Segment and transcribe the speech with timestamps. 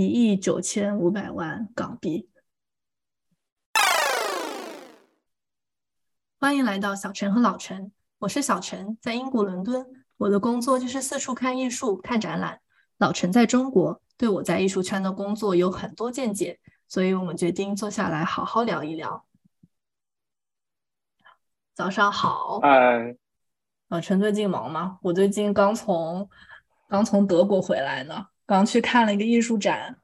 [0.00, 2.30] 一亿九千五百万港币。
[6.38, 9.86] 欢迎来到小陈和老陈，我是小陈，在英国伦敦，
[10.16, 12.62] 我的工作就是四处看艺术、看展览。
[12.96, 16.58] 老陈在中国，对我在艺术圈的工作有很多见解，
[16.88, 19.26] 所以我们决定坐下来好好聊一聊。
[21.74, 23.16] 早上好，哎，
[23.88, 24.98] 老陈最近忙吗？
[25.02, 26.28] 我最近刚从
[26.88, 28.26] 刚从德国回来呢，
[28.56, 29.96] 刚去看了一个艺术展。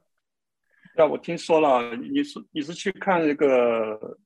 [0.95, 4.17] 对啊，我听说了，你是你是去看那个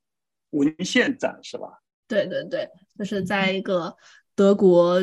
[0.51, 1.67] 文献展是吧？
[2.07, 3.97] 对对对，就是在一个
[4.35, 5.01] 德国，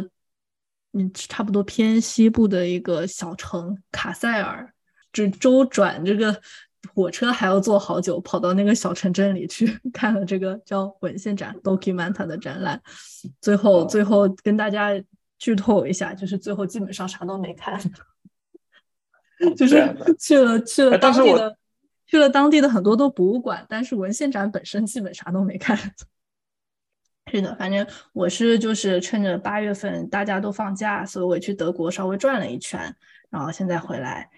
[0.94, 4.72] 嗯，差不多偏西部的一个小城卡塞尔，
[5.12, 6.40] 这周转这个
[6.94, 12.82] 火车还要坐好久，跑到那个小城镇里去 看了这个叫文献展 Documenta 的展览。
[13.42, 14.92] 最后最后跟大家
[15.38, 17.78] 剧透一下，就是最后基本上啥都没看，
[19.56, 21.58] 就是去了去了当地的
[22.06, 25.78] 去了当地的很多的博物馆，但是文献展本身基本啥都没看。
[27.30, 32.96] 是的，反正我是就是趁着八月份大家都放假，所以我去德国稍微转了一圈，
[33.30, 34.30] 然后现在回来，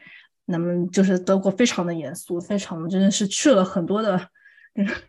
[0.46, 4.20] 那么就是德国非常的严肃，非常的真的是去了很多的，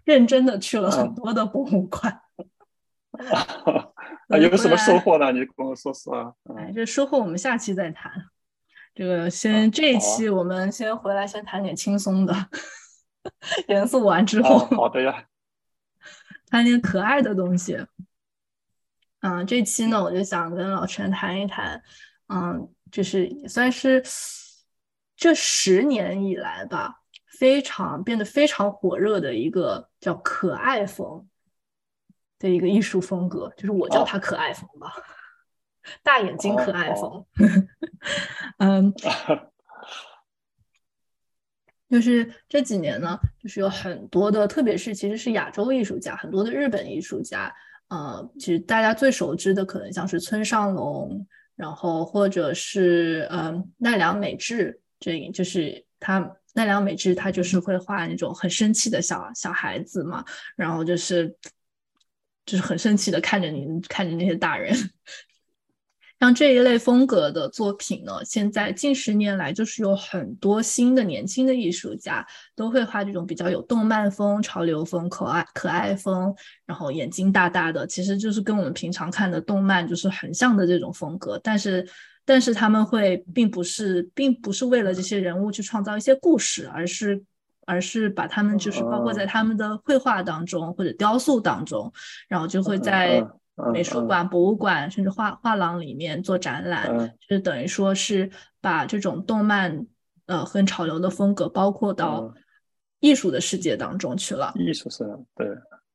[0.05, 2.21] 认真的去了很多的博物馆。
[4.29, 5.33] 啊，有什么收获呢？
[5.33, 6.37] 你跟我说说。
[6.57, 8.13] 哎，这收获我们下期再谈。
[9.01, 12.35] 这个先这一期我们先回来先谈点轻松的，
[13.69, 14.59] 严肃完之后。
[14.59, 15.25] 好的呀。
[16.49, 17.79] 谈点可爱的东西，
[19.21, 21.83] 嗯，这期呢，我就想跟老陈谈一谈，
[22.27, 24.05] 嗯，就是也算是
[25.17, 27.01] 这十年以来吧，
[27.39, 31.27] 非常变得非常火热的一个叫可爱风
[32.39, 34.93] 的一个艺术风格，就是我叫它可爱风吧，
[36.03, 37.25] 大眼睛可爱风，
[38.59, 38.95] 嗯。
[41.89, 47.53] 就是这几年呢，就是有很多的，特别是其实是亚洲艺术家，很多的日本艺术家，
[47.89, 56.21] 呃，其实大家最熟知的可能像是村上隆，然后或者是嗯奈良美智，这就是他
[56.55, 60.25] 奈良美智，他就是会画那种很生气的小小孩子嘛，
[60.55, 61.37] 然后就是
[62.47, 64.73] 就是很生气的看着你，看着那些大人。
[66.21, 76.35] 像这一类风格的作品呢，现在近十年来就是有很多新的年轻的艺术家都会画这种比较有动漫风、潮流风、可爱可爱风，
[76.67, 81.41] 然后眼睛大大的，其实就是跟我们平常看的动漫就是很像的这种风格。
[81.43, 81.89] 但是，
[82.27, 87.23] 但是他们会并不是并不是为了这些人物去创造一些故事，而是
[87.65, 91.91] 而是把他们就是包括在他们的绘画当中或者雕塑当中，
[92.29, 93.27] 然后就会在。
[93.73, 96.89] 美术馆、博物馆，甚至画画廊里面做展览，
[97.21, 99.87] 就是等于说是把这种动漫
[100.27, 102.35] 呃很潮流的风格，包括到
[103.01, 104.53] 艺术的世界当中去了。
[104.57, 105.05] 艺术是，
[105.35, 105.49] 对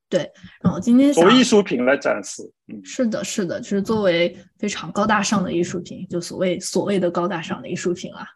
[0.10, 0.32] 对。
[0.62, 8.28] 然后今天作为艺术品来展示，嗯，是的，是的，就是作为非常高大上的艺术品，就所谓所谓的高大上的艺术品啊。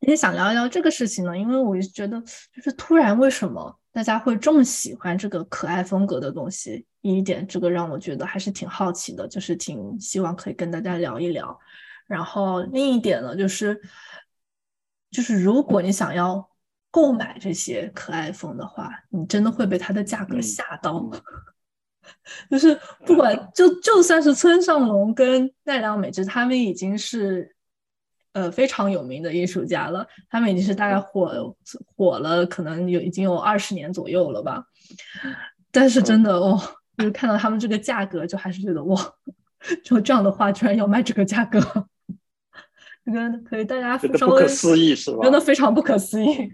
[0.00, 2.18] 今天想聊一聊这个事情呢，因为我觉得
[2.54, 6.86] 就是突然为什么大家会这么喜欢这个可爱风格的东西？
[7.00, 11.58] 一点，这个让我觉得还是挺好奇的，就是挺希望可以跟大家聊一聊。
[12.06, 13.80] 然后另一点呢，就是
[15.10, 16.50] 就是如果你想要
[16.90, 21.20] 购买这些可爱风的话，你真的会被它的价格吓到吗？
[22.50, 27.54] 就是不管就就算是村上隆跟奈良美智，他们已经是
[28.32, 31.54] 呃非常有名的艺术家了，他们已经是大概火
[31.94, 34.64] 火了，可能有已经有二十年左右了吧。
[35.70, 36.58] 但是真的哦。
[36.98, 39.00] 就是看到他们这个价格，就还是觉得哇，
[39.84, 41.60] 就这样的话居然要卖这个价格，
[43.06, 45.20] 这个可以大家稍微不可思议是吧？
[45.22, 46.52] 真的非常不可思议。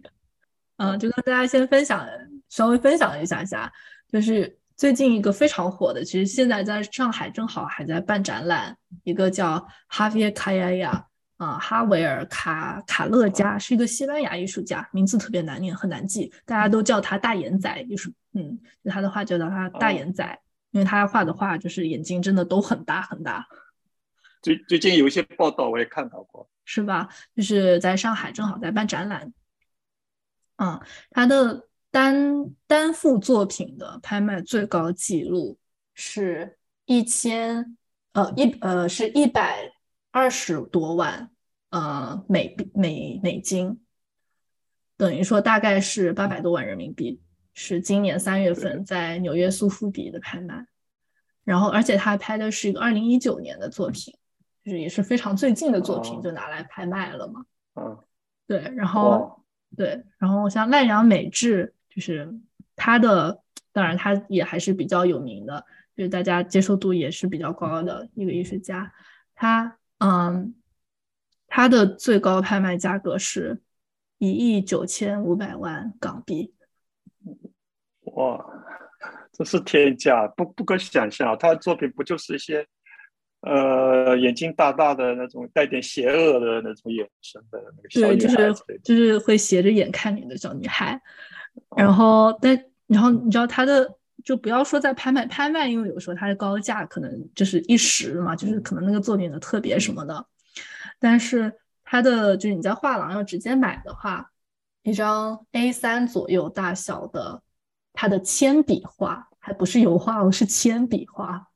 [0.77, 2.07] 嗯，就跟大家先分享，
[2.51, 3.73] 稍微分享一下下，
[4.09, 18.13] 就是最近一个非常火的，其实现在在上海正好还在办展览，一个叫哈维卡亚亚啊，哈维尔卡卡勒加是一个西班牙艺术家，名字特别难念，很难记，大家都叫他大眼仔艺术。
[18.33, 20.39] 嗯，他的画就叫他大眼仔，
[20.71, 23.47] 因为他画的画就是眼睛真的都很大很大。
[24.43, 27.09] 最最近有一些报道我也看到过，是吧？
[27.35, 29.33] 就是在上海正好在办展览。
[30.57, 30.81] 嗯，
[31.11, 35.59] 他的单单幅作品的拍卖最高纪录
[35.95, 37.77] 是一千
[38.13, 39.71] 呃一呃是一百
[40.15, 41.29] 二十多万
[41.71, 43.81] 呃美美美金，
[44.97, 47.21] 等于说大概是八百多万人民币。
[47.53, 50.67] 是今年三月份在纽约苏富比的拍卖，
[51.43, 54.15] 然后而且他拍的是一个二零一九年的作品，
[54.65, 57.45] 就是也是非常最近的作品就拿来拍卖了嘛。
[57.75, 57.99] 嗯，
[58.47, 59.45] 对，然后
[59.77, 62.33] 对，然后像奈良美智，就是
[62.77, 63.41] 他的，
[63.73, 65.65] 当然他也还是比较有名的，
[65.97, 68.93] 就是大家接受度也是比较高的一个艺术家。
[69.35, 70.55] 他嗯，
[71.47, 73.63] 它的最高拍卖价格是
[74.19, 76.53] 一亿九千五百万港币。
[78.03, 78.45] 哇，
[79.33, 81.35] 这是天价，不不可想象。
[81.39, 82.67] 他的作品不就是一些？
[83.41, 90.99] 呃，眼睛大大的那种，带点邪恶的那种眼神的那个小女孩，对，就是就是会斜着眼看你的小女孩。
[91.77, 100.27] 然后，但然后你知道他的，就不要说在拍卖拍卖，因为有时候它的高价可能就是一时嘛，就是可能那个作品的特别什么的。
[100.99, 104.33] 但是它的就是你在画廊要直接买的话，
[104.83, 107.43] 一张 A 三左右大小的
[107.93, 111.51] 它的铅笔画，还不是油画，哦，是铅笔画。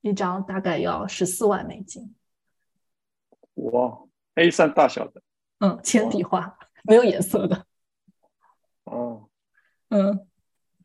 [0.00, 2.14] 一张大概要十四万美金，
[3.54, 3.98] 哇
[4.36, 5.20] ，A 三大小的，
[5.58, 7.66] 嗯，铅笔画，没有颜色的，
[8.84, 9.28] 哦，
[9.88, 10.27] 嗯，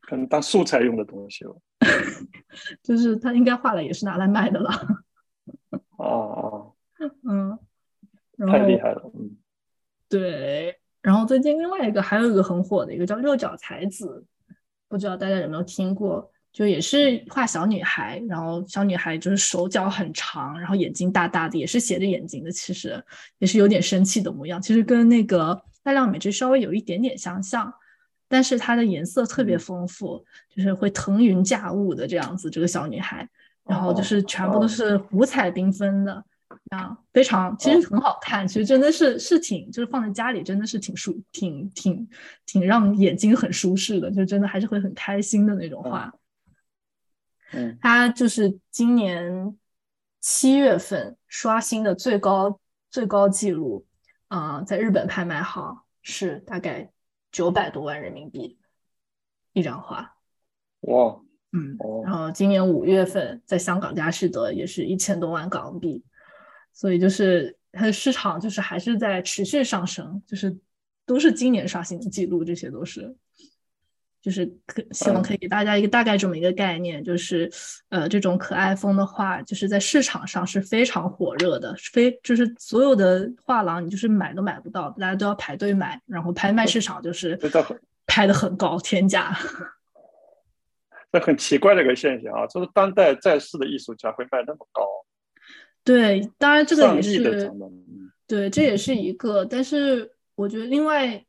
[0.06, 1.56] 可能当素材用的东西了，
[2.82, 4.70] 就是他应该画了也是拿来卖的了，
[5.96, 7.58] 哦 哦，嗯，
[8.46, 9.36] 太厉害了，嗯，
[10.08, 14.24] 对，然后最近另外一个还有一个很火的一个叫六角才子，
[14.88, 16.30] 不知道大家有没有听过？
[16.52, 23.02] 就也是画小女孩，然后小女孩就是手脚很长，然后眼睛大大的，也是斜着眼睛的，其实
[23.38, 24.62] 也是有点生气的模样。
[24.62, 27.74] 其实跟那个大亮美智稍微有一点点相像，
[28.34, 32.50] 但是它的颜色特别丰富，就是会腾云驾雾的这样子。
[32.50, 33.28] 这个小女孩，
[33.64, 36.24] 然后就是全部都是五彩缤纷的，
[36.68, 38.44] 这样非常其实很好看。
[38.48, 42.08] 其实真的是是挺就是放在家里真的是挺舒挺挺
[42.44, 46.12] 挺让眼睛很舒适的，就真的还是会很开心的那种画。
[47.52, 49.56] 嗯，它就是今年
[50.20, 52.58] 七月份刷新的最高
[52.90, 53.86] 最高纪录，
[54.26, 56.90] 啊，在日本拍卖行是大概
[57.34, 58.56] 九百多万人民币
[59.52, 60.16] 一张画。
[60.82, 61.20] 哇，
[61.50, 66.04] 嗯，然后今年五月份在香港佳士得也是一千多万港币，
[66.72, 70.56] 所以就是它的市场就是还是在持续上升，就是
[71.04, 73.16] 都是今年刷新的记录，这些都是。
[74.24, 77.50] 就是可希望可以给大家一个大概这么一个概念，就是
[77.90, 87.38] 呃这种可爱风的画，就是在市场上是非常火热的，非就是所有的画廊你就是买都买不到，大家都要排队买，然后拍卖市场就是
[88.06, 89.36] 拍的很高天价。
[91.12, 94.88] 这很奇怪的一个现象啊，就是当代在世的艺术家会卖那么高。
[95.84, 97.52] 对，当然这个也是
[98.26, 101.22] 对，这也是一个，但是我觉得另外。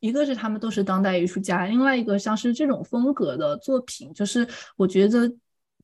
[0.00, 5.30] 一个是他们都是当代艺术家，另外一个像是这种风格的作品，就是我觉得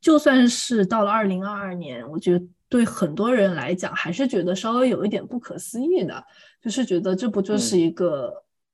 [0.01, 6.25] 就算是到了二零二二年，我觉得对很多人来讲还是觉得稍微有一点不可思议的，
[6.61, 8.33] 就是觉得这不就是一个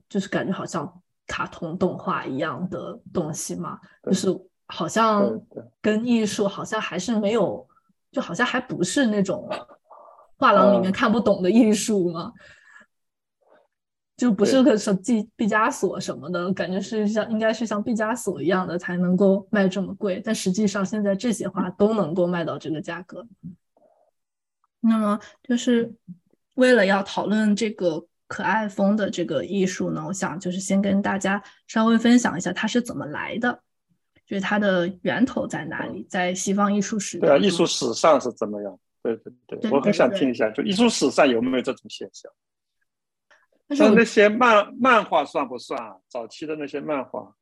[0.08, 0.90] 就是感觉好像
[1.26, 3.78] 卡通动画一样的东西吗？
[4.04, 4.28] 就是
[4.66, 5.38] 好像
[5.80, 7.66] 跟艺术好像还是没有，
[8.10, 9.48] 就好像还不是那种
[10.38, 12.32] 画廊里面看不懂的艺术吗？
[14.22, 23.26] 就不是个什毕毕加索什么的感觉，是像应该是像毕加索一样的才能够卖这么贵，但实际上现在这些画都能够卖到这个价格。
[24.78, 25.92] 那么就是
[26.54, 33.61] 为了要讨论这个可爱风的这个艺术呢，我想就是先跟大家稍微分享一下它是怎么来的，
[34.25, 38.78] 就是它的源头在哪里，在西方艺术史对啊，艺术史上是怎么样？
[39.02, 42.30] 对对对，我很想听一下，就艺术史上有没有这种现象？
[43.79, 45.97] 那那些漫漫画算不算啊？
[46.09, 47.35] 早期的那些漫画，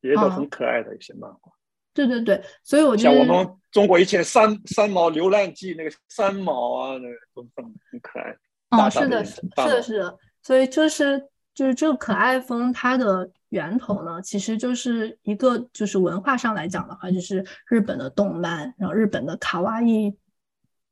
[0.00, 1.52] 也有很可爱的一些漫画。
[1.94, 8.34] 对对对，所以我像我们中国以前三三毛流浪记那个三毛啊，那个都很很可爱。
[8.70, 10.18] 哦，是的，是的，是的。
[10.42, 20.16] 所以就是就是这个可爱风，它的源头呢，其实就是一个就是文化上来讲的话，就是日本的动漫，然后日本的卡哇伊。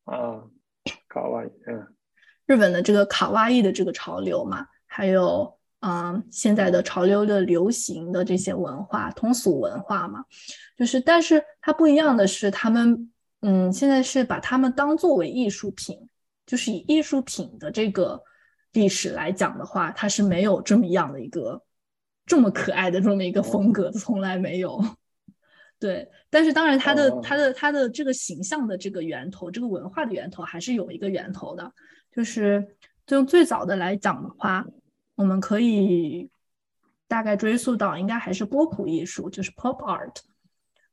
[0.05, 0.45] 啊，
[1.09, 1.95] 卡哇伊，嗯。
[2.50, 10.25] 日本的这个卡哇伊的这个潮流嘛，还有嗯现在的潮流的流行的这些文化通俗文化嘛，
[10.76, 15.97] 就是但是它不一样的是，他们嗯现在是把他们当作为艺术品，
[16.45, 18.21] 就是以艺术品的这个
[18.73, 21.62] 历史来讲的话，它是没有这么样的一个
[22.26, 24.85] 这么可爱的这么一个风格， 从来没有。
[25.78, 31.73] 对，但是当然它的它的它的这个形象的这个源头，这个文化的源头还是有一个源头的。
[32.12, 32.76] 就是
[33.07, 34.67] 就最早的来讲的话，
[35.14, 36.31] 我们可以
[37.09, 40.17] 大概追溯到应该还是波普艺术，就是 pop art。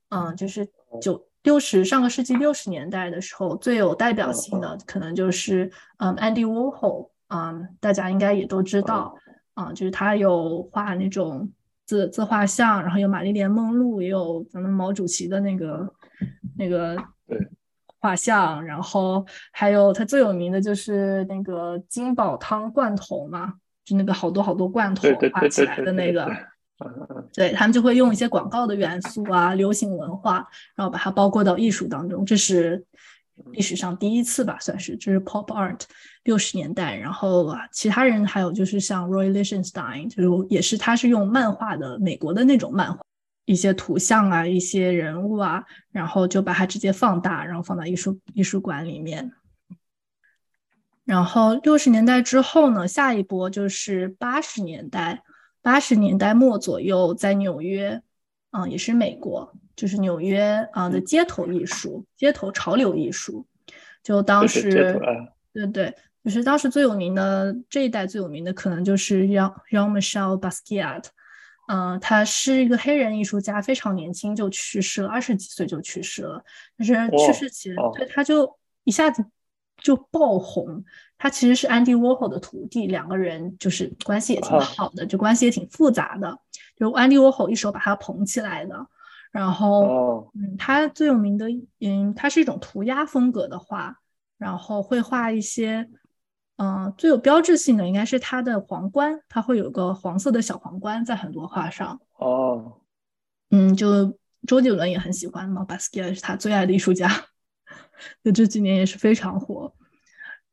[0.10, 0.66] 嗯，就是
[1.02, 9.14] 九六十上个世纪六十年代的时候，最有代表性的可能就是嗯 Andy Warhol 嗯，大家应该也都知道，
[9.54, 11.52] 啊，就是他有画那种
[11.86, 15.94] 自自画像，然后有玛丽莲梦露，也有咱们毛主席的那个
[16.58, 16.96] 那个
[18.08, 26.26] 画像，然后还有他最有名的就是那个金宝汤罐头嘛，就那个好多好多罐头画起来的那个，
[27.34, 32.86] 对他们就会用一些广告的元素啊，流行文化，然后把它包括到艺术当中，这是。
[33.52, 35.80] 历史上第一次吧，算是这是 pop art，
[36.24, 43.00] 六十年代，然后啊，其他人还有就是像 Roy Lichtenstein，就是也是他是用漫画的美国的那种漫画，
[43.48, 49.32] 一些图像啊，一些人物啊，然后就把它直接放大，然后放到艺术艺术馆里面。
[51.06, 55.24] 然后六十年代之后呢，下一波就是八十年代，
[55.62, 58.04] 八十年代末左右，在纽约，
[58.51, 59.51] 啊，也是美国。
[59.77, 63.46] 就是纽约啊的街头艺术，街头潮流艺术，
[64.01, 65.00] 就当时，
[65.54, 71.04] 对对，就是当时最有名的这一代最有名的可能就是 Jean Jean Michel Basquiat，
[71.68, 76.44] 嗯，他是一个黑人艺术家，非常年轻就去世了，二十几岁就去世了。
[76.78, 79.24] 但是去世前，对他就一下子
[79.78, 80.84] 就爆红。
[81.18, 86.40] 他其实是 Andy Warhol 的徒弟，两个人就是关系也挺好的，就关系也挺复杂的。
[86.76, 88.88] 就 Andy Warhol 一手把他捧起来的。
[89.32, 91.48] 然后，嗯，他最有名的，
[91.82, 94.00] 嗯，他是一种涂鸦风格的画，
[94.38, 95.90] 然后会画一些，
[96.58, 102.00] 嗯，最有标志性的应该是他的皇冠，他会有个黄色的小皇冠在很多画上。
[102.18, 102.82] 哦，
[103.52, 107.10] 嗯，就周杰伦也很喜欢嘛，巴斯 t 是他最爱的艺术家，
[108.24, 109.74] 就这几年也是非常火。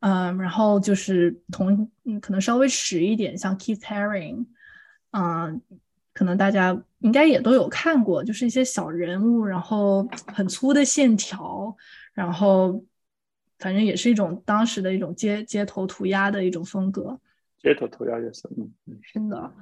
[0.01, 4.47] 嗯，然后就是同，嗯，可能稍微迟一点，像 Keith Haring，
[5.11, 5.61] 嗯。
[6.17, 11.77] 可能大家应该也都有看过，就是一些小人物，然后很粗的线条，
[12.13, 12.81] 然后
[13.59, 17.19] 反正也是一种当时的一种街街头涂鸦的一种风格。
[17.59, 19.53] 街头涂鸦也是，嗯嗯，是的。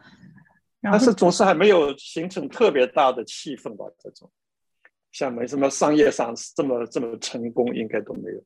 [0.81, 3.85] 但是总是还没有形成特别大的气氛吧？
[3.99, 4.31] 这种
[5.13, 8.43] 像没什么商业上这么这么成功，应该都没有。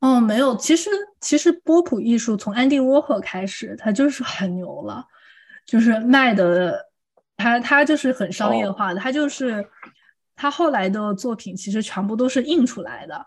[0.00, 0.56] 哦，没有。
[0.56, 5.04] 其实其实波普艺术从安迪沃霍开始，他就是很牛了，
[5.64, 6.86] 就是卖的。
[7.40, 9.64] 他他就是很商业化的，他就是
[10.34, 13.26] 他后来的作品其实全部都是印出来的，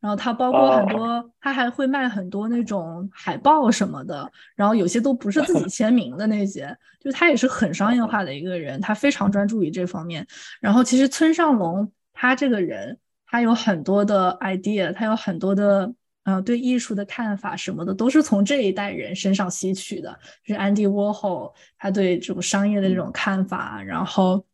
[0.00, 10.26] 然后他包括很多，他还会卖很多那种海报什么的，然后有些都不是自己签名的那些，就他也是很商业化的一个人，他非常专注于这方面。
[10.60, 15.92] 然后其实村上龙他这个人，他有很多的 idea，他有很多的。
[16.24, 20.12] 嗯，对艺术的看法什么的，都是从这一代人身上吸取的。
[20.44, 24.44] 就是安迪沃霍，他对这种商业的这种看法，然后，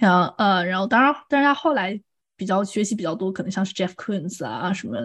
[0.00, 2.00] 然后呃，然后当然，但是他后来
[2.36, 4.98] 比较学习比较多，可能像是 Jeff Koons 啊，什么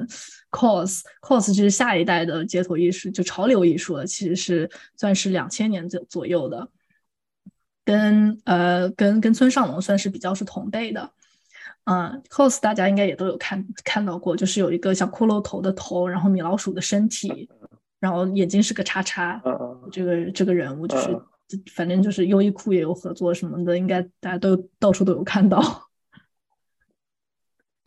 [0.51, 4.05] Cos，Cos 就是下一代的街头艺术，就潮流艺术了。
[4.05, 6.69] 其实是算是两千年左左右的，
[7.85, 11.11] 跟呃跟跟村上龙算是比较是同辈的。
[11.85, 17.49] 嗯，cos 大家应该也都有看看到过，就是有一个像骷髅头的头，然后米老鼠的身体，
[17.99, 19.41] 然后眼睛是个叉叉。
[19.91, 21.19] 这个这个人物就是，
[21.73, 25.88] 反正就是优衣库也有合作什么的，应该大家都到处都有看到。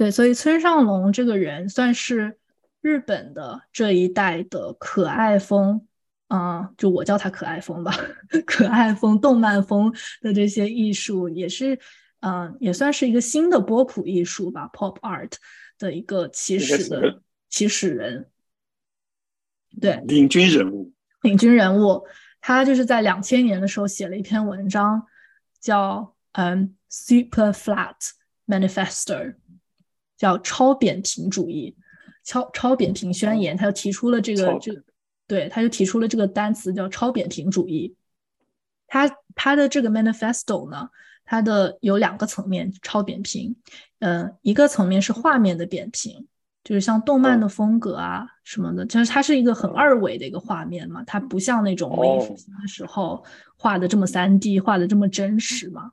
[0.02, 2.36] 对，所以村上龙这个人算是
[2.80, 5.86] 日本的这一代的可爱风，
[6.26, 7.94] 嗯，就我叫他可爱风吧，
[8.44, 11.78] 可爱风、动漫风的这些艺术也是。
[12.18, 15.32] 嗯，也算是一个新的波普艺术吧，pop art
[15.78, 18.28] 的一个起始的起始人，
[19.80, 20.92] 对，领军人物，
[21.22, 22.04] 领军人物，
[22.40, 25.04] 他就是在两千年的时候写了一篇文章，
[25.60, 27.96] 叫嗯，super flat
[28.46, 29.34] manifesto，
[30.22, 31.74] 叫超扁平主义，
[32.22, 34.84] 超超扁平宣言，他就提出了这个这个，
[35.26, 37.96] 对，他就提出了这个单词叫超扁平主义，
[38.86, 40.88] 他他的这个 manifesto 呢。
[41.24, 43.54] 它的有两个层面，超扁平，
[44.00, 46.26] 嗯，一个层面是画面的扁平，
[46.64, 53.24] 就是像动漫的风格啊什么的，就是它是一个很二维的一个画面嘛，它不像那种文艺复兴的时候
[53.56, 55.92] 画的这么三 D，画的这么真实嘛。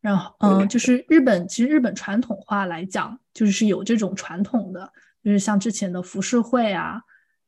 [0.00, 4.92] 然后，嗯，就是日本，其实日本传统画来讲，就是有这种传统的，
[5.22, 7.02] 就是像之前的浮世绘啊，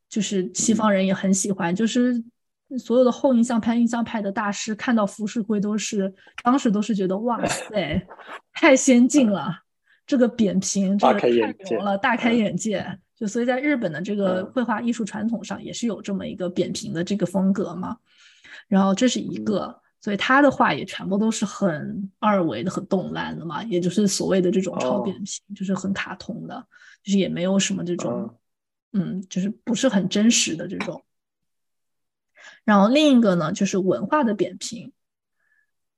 [0.09, 2.23] 就是西方人也很喜欢，就是。
[2.79, 6.11] 所有的后印象派、印象派的大师看到浮世绘都是，
[6.43, 8.07] 当时都是觉得哇塞，
[8.55, 9.55] 太先进了，
[10.07, 12.99] 这个扁平，这个太牛了，大开眼界。
[13.15, 17.99] 就所以在日本的这个绘画艺术传统上，也是有这么一个扁平的这个风格嘛。
[18.69, 26.67] 然后这是一个，所以他的话也全部都是很二维的、很动漫的嘛，也就是所谓的这种超扁平，就是很卡通的，
[27.05, 28.37] 就是也没有什么这种，
[28.93, 31.05] 嗯，就是不是很真实的这种。
[32.65, 34.93] 然后另一个呢，就是文化的扁平，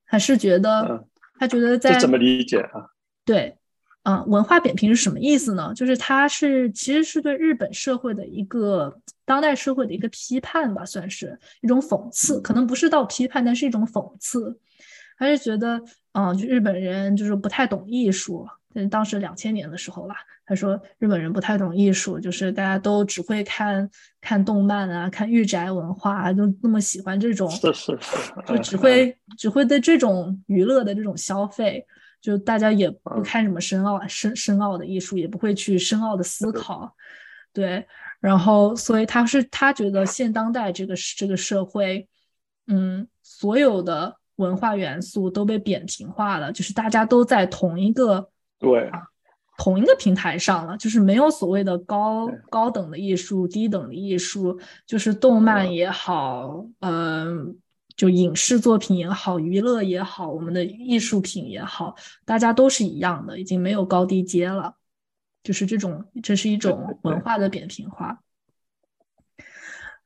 [0.04, 1.08] 还是觉得
[1.38, 2.90] 他觉得在怎么理解啊？
[3.24, 3.56] 对，
[4.04, 5.72] 嗯，文化扁平是什么意思呢？
[5.74, 14.58] 就是它是其实是对日本社会的一个当代社会的一个批判吧，算是一种讽刺，可能不是到批判，但是一种讽刺。
[15.16, 15.80] 还是觉得，
[16.12, 18.46] 嗯，就日本人就是不太懂艺术。
[18.74, 23.88] 嗯，当时两千年的时候啦，他说日本人不太懂艺术，就是大家都只会看
[24.20, 31.86] 看动漫啊，看御宅文化，就那么喜欢这种，是是是，就只会只会对这种娱乐的这种消费，
[32.24, 36.90] 就大家也不看什么深奥深深奥的艺术，也不会去深奥的思考，
[37.52, 37.86] 对，
[38.18, 42.08] 然后所以他是他觉得现当代这个这个社会，
[42.66, 48.30] 嗯，所有的文化元素都被扁平化了，就是大家都在同一个。
[48.58, 48.90] 对，
[49.58, 57.54] 同一个平台上了，就是没有所谓的高高等的艺术、低等的艺术，就是动漫也好，嗯，
[57.96, 64.76] 就影视作品也好，娱乐也好，我们的艺术品也好，大家都是一样的，已经没有高低阶了，
[65.42, 68.20] 就是这种，这是一种文化的扁平化。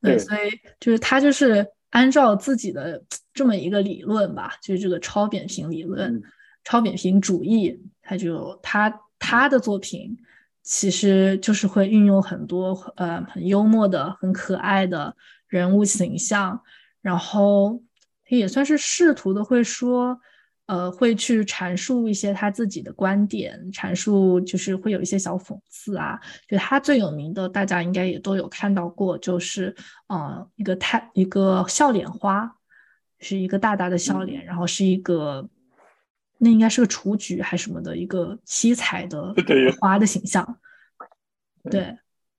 [0.00, 3.02] 对，所以就是他就是按照自己的
[3.33, 6.23] 这么一个理论吧，就是这个超扁平理论。
[6.64, 10.18] 超扁平主义，他就他他的作品
[10.62, 15.16] 其实就是会运用很多呃很幽默的、很可爱的
[15.47, 16.62] 人物形象，
[17.00, 17.83] 然后
[18.25, 20.19] 他也算是试图的会说，
[20.67, 26.21] 呃，会去阐述一些他自己的观点，阐述就是会有一些小讽刺啊。
[26.49, 29.75] 就他最有名的，大家应该也都有看到过，就是
[30.09, 32.57] 呃一个太一个笑脸花，
[33.19, 35.49] 是一个大大的笑脸，然后是一个。
[36.40, 39.35] 那应该是个雏菊还是什么的一个七彩的
[39.81, 40.61] 花的形象，
[41.69, 41.99] 对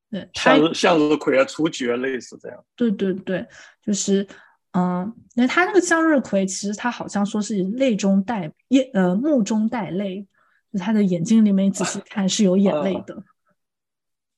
[0.09, 2.63] 对，向日向日葵啊，雏菊啊，类似这样。
[2.77, 3.45] 对对对，
[3.83, 4.25] 就是
[4.71, 10.27] 嗯，那他那个向日葵，其实他好像说是泪中带眼，呃，目中带泪，
[10.71, 13.23] 就他的眼睛里面仔细看是有眼泪的。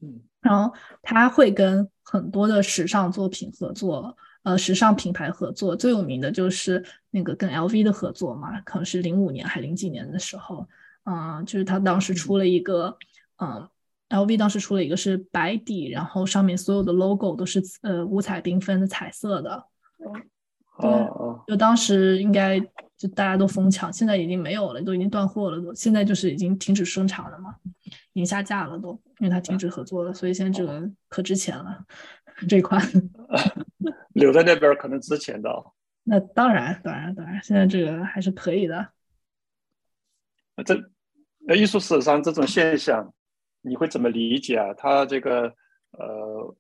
[0.02, 4.16] 嗯，然后他会跟很多的时尚作品合作。
[4.44, 10.68] 呃，时尚品牌合作最有名的就是那个跟 LV 的合作嘛，可能是零五年还零几年的时候，
[11.04, 12.98] 嗯，就是他当时出了一个，
[13.38, 13.70] 嗯
[14.10, 19.64] ，LV 当时出了一个是白底，然后上面所有的 logo 都是呃五彩缤纷的彩色的，
[20.80, 20.90] 对，
[21.48, 22.60] 就当时应该
[22.98, 27.56] 就大家都疯抢，现在已经没有了，都已经断货了，都现在就是已经停止生产了嘛，
[28.14, 31.86] 已经下架了都，因为它停止合作了，所以现在这个可值钱了。
[32.50, 32.82] 这款
[34.14, 35.50] 留在那边可能值钱的，
[36.04, 38.88] 那当然，当然，当然，现在这个还是可以的。
[40.66, 40.76] 这
[41.40, 43.14] 那艺术史上这种现象，
[43.62, 44.74] 你会怎么理解啊？
[44.74, 45.54] 它这个
[45.92, 46.56] 呃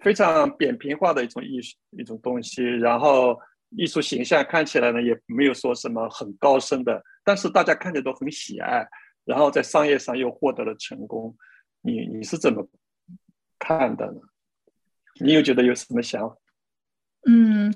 [0.00, 3.38] 非常扁平化的一种艺术一种东西，然后
[3.70, 8.86] 艺术形象看起来呢也没有说什么很高深的，但是大家看着都很喜爱，
[9.24, 11.36] 然后在商业上又获得了成功，
[11.82, 12.66] 你你是怎么
[13.58, 14.20] 看的呢？
[15.20, 16.36] 你有觉得有什么想法？
[17.26, 17.74] 嗯，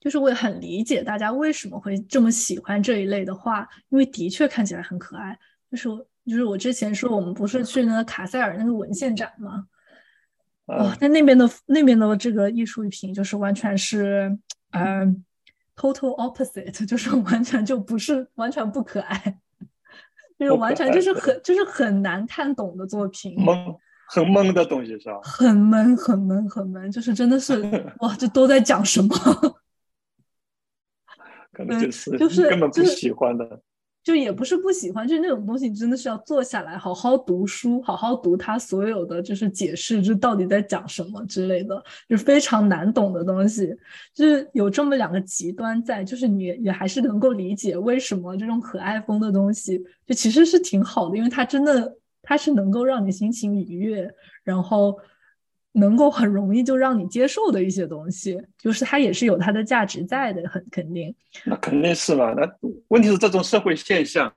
[0.00, 5.38] 就是我也很理解大家为什么会这么喜欢这一类的画，因为的确看起来很可爱。
[5.70, 5.88] 就是
[6.26, 9.66] 就是我之前说我们不是去那个卡塞尔那个文献展吗？
[10.66, 14.36] 哦，在那边的那边的这个艺术品就是完全是
[14.70, 15.24] 嗯
[15.76, 19.38] ，total opposite，就是完全就不是完全不可爱，
[20.38, 23.36] 就是完全就是很就是很难看懂的作品。
[24.08, 25.20] 很懵的东西是吧？
[25.22, 27.60] 很闷，很闷，很闷，就是真的是
[27.98, 29.08] 哇，这都在讲什么？
[31.52, 33.56] 可能就是就是根本不喜欢的，就
[34.06, 43.76] 就也不是不喜欢，就是那种东西你真的是要坐下来好好读书，好好读它所有的就是解释，这到底在讲什么之类的，就非常难懂的东西，
[44.14, 51.96] 就是有这么两个极端在，就是你也还是能够理解为什么这种可爱风的东西就其实是挺好的，因为它真的。
[52.28, 54.98] 它是能够让你心情愉悦，然后
[55.76, 61.14] 能够很容易就让你接受的一些东西，就是它也是有它的价值在的，很肯定。
[61.44, 62.32] 那肯定是嘛。
[62.32, 62.50] 那
[62.88, 64.32] 问题是这种社会现象，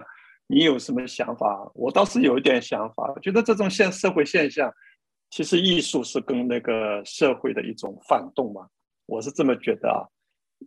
[0.47, 1.71] 你有什么想法？
[1.73, 4.71] 我倒是有一点想法，我觉得这种现社会现象，
[5.29, 8.67] 其实艺术是跟那个社会的一种反动嘛。
[9.05, 10.03] 我是这么觉得啊。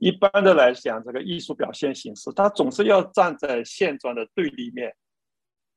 [0.01, 4.91] 一般的来讲，这个艺术表现形式，它总是要站在现状的对立面。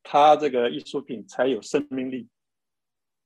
[0.03, 2.29] 它这个艺术品才有生命力，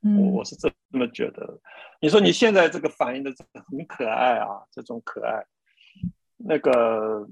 [0.01, 1.59] 我我是这么觉得。
[1.99, 5.45] 你说你现在这个反应的很可爱啊，这种可爱，
[6.37, 7.27] 那个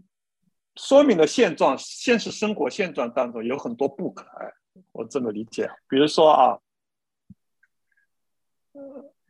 [0.76, 4.52] 说明了现状，现实生活现状当中有很多不可爱，
[4.92, 5.70] 我这么理解。
[5.88, 6.60] 比如说啊，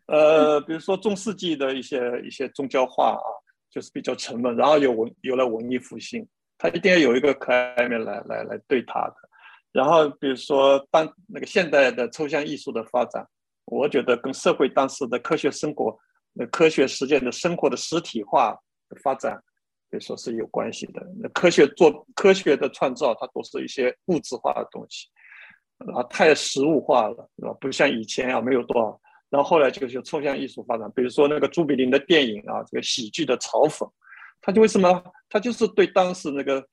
[0.07, 3.21] 呃，比如说中世纪的一些一些宗教画啊，
[3.69, 9.15] 就是比较沉闷，然后有文有了文艺复兴，它一定要有一个可爱面来来来对它的。
[9.71, 13.27] 然后比如说当那个现代的抽象艺术的发展，
[13.65, 15.97] 我觉得跟社会当时的科学生活、
[16.33, 18.57] 那科学实践的生活的实体化
[18.89, 19.37] 的发展，
[19.91, 21.05] 可以说是有关系的。
[21.21, 25.07] 那科学做科学的创造，它都是一些物质化的东西，
[25.93, 27.53] 啊，太实物化了，是吧？
[27.59, 28.99] 不像以前啊，没有多少。
[29.29, 33.85] 然后后来就是抽象艺术发展，比如说那个朱比林的电影啊，这个喜剧的嘲讽，
[34.39, 35.03] 他就为什么？
[35.29, 36.65] 他就是对当时那个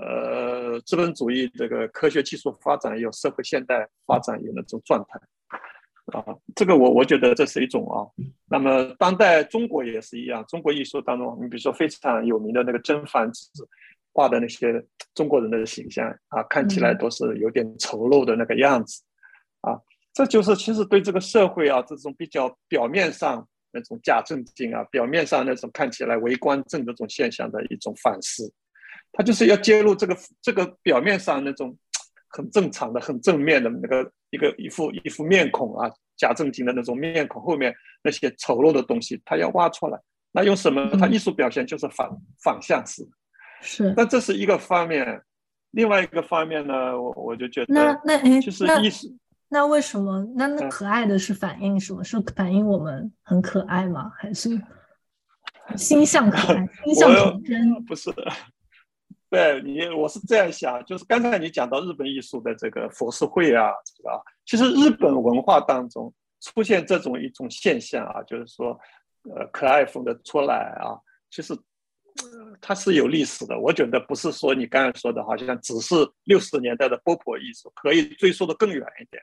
[0.00, 0.49] 呃
[0.82, 5.18] 资本主义这个科学技术发展有社会现代发展有那种状态
[6.18, 8.04] 啊，这个我我觉得这是一种啊。
[8.48, 13.48] 那么当代中国也是一样，中国艺术当中，你比如说非常有名的那个甄嬛子
[14.12, 19.02] 画的那些中国人的形象啊，看起来都是有点丑陋的那个样子
[19.60, 19.78] 啊。
[20.12, 28.52] 这就是其实对这个社会啊，这种比较表面上那种假正经啊，表面上那种看起来为官正这种现象的一种反思。
[29.12, 31.76] 他就是要揭露这个这个表面上那种
[32.28, 39.98] 很正常的、很正面的那个一个一副一副面孔啊，假正经的那种面孔后面那些丑陋的东西，他要挖出来。
[40.32, 40.88] 那用什么？
[40.98, 42.08] 他艺术表现就是反
[42.42, 43.06] 反向式。
[43.60, 43.92] 是。
[43.96, 45.20] 那这是一个方面。
[45.72, 49.06] 另外一个方面呢，我我就觉得，那那哎，就是艺术。
[49.48, 50.24] 那为什么？
[50.36, 52.02] 那那可爱的是反映什么？
[52.02, 54.10] 是反映我们很可爱吗？
[54.18, 54.60] 还是
[55.76, 57.84] 心向可爱，心向童 真？
[57.84, 58.12] 不是，
[59.32, 64.20] 对你，我是这样想，就是刚才你讲到日本艺术的这个佛事会啊，是吧？
[64.44, 68.78] 其实日本文化当中出现这种一种现象啊，就是说，
[69.22, 70.98] 呃，可爱风的出来啊，
[71.30, 71.56] 其实
[72.60, 73.56] 它是有历史的。
[73.56, 79.22] 我觉得不是说你刚才说的，好像只是六十年代的波普艺术，可以追溯的更远一点。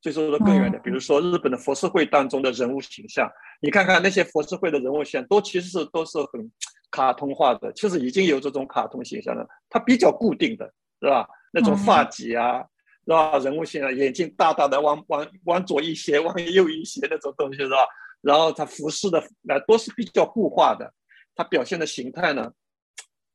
[0.00, 3.28] 追溯的更远一点，比如说日本的佛事会当中的人物形象，
[3.60, 6.50] 你看看那些佛事会的人物形象，都其实是都是很
[6.90, 9.46] 卡通化的，其实已经有这种卡通形象了。
[9.68, 10.64] 它比较固定的
[11.00, 11.28] 是吧？
[11.52, 12.64] 那种发髻啊，
[13.04, 13.38] 是吧？
[13.38, 17.76] 人物形象，眼睛大大的，往往往左一斜，往右一斜那种东西是吧？
[18.20, 20.92] 然后它服饰的那都是比较固化的，
[21.34, 22.52] 它表现的形态呢，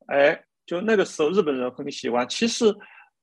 [0.08, 2.28] 哎，就那个时候日本人很喜欢。
[2.28, 2.74] 其实。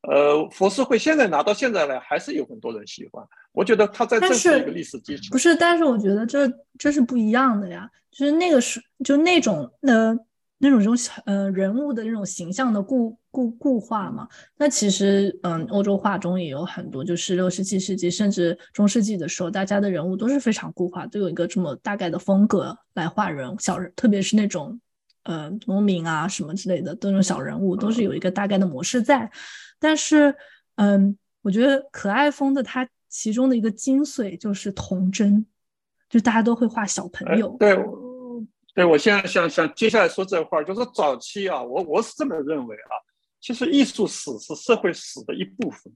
[0.03, 3.23] 呃，佛寺会现在拿到现在来，还是有很多人喜欢。
[3.53, 5.25] 我觉得它在这是一个历史基础。
[5.31, 7.89] 不是，但是我觉得这这是不一样的呀。
[8.11, 10.13] 就是那个是就那种呃
[10.59, 14.27] 那种这种呃人物的那种形象的固固固化嘛。
[14.57, 24.81] 那其实嗯，欧洲画中也有很多，就是六十七世纪甚至中世纪的时候，大家的人物都是非常固化，都有一个这么大概的风格来画人小人，特别是那种
[25.25, 29.31] 呃农民啊什么之类的，都种小人物都是有一个大概的模式在。
[29.81, 30.37] 但是，
[30.77, 35.45] 嗯，我觉得可爱风的它其中的一个精髓就是童真，
[36.09, 37.57] 就大家都会画小朋友。
[37.59, 37.77] 对，
[38.75, 42.93] 对我现在想想接下来说这话，就是早期啊，我我是这么认为啊，
[43.41, 45.93] 其实艺术史是社会史的一部分，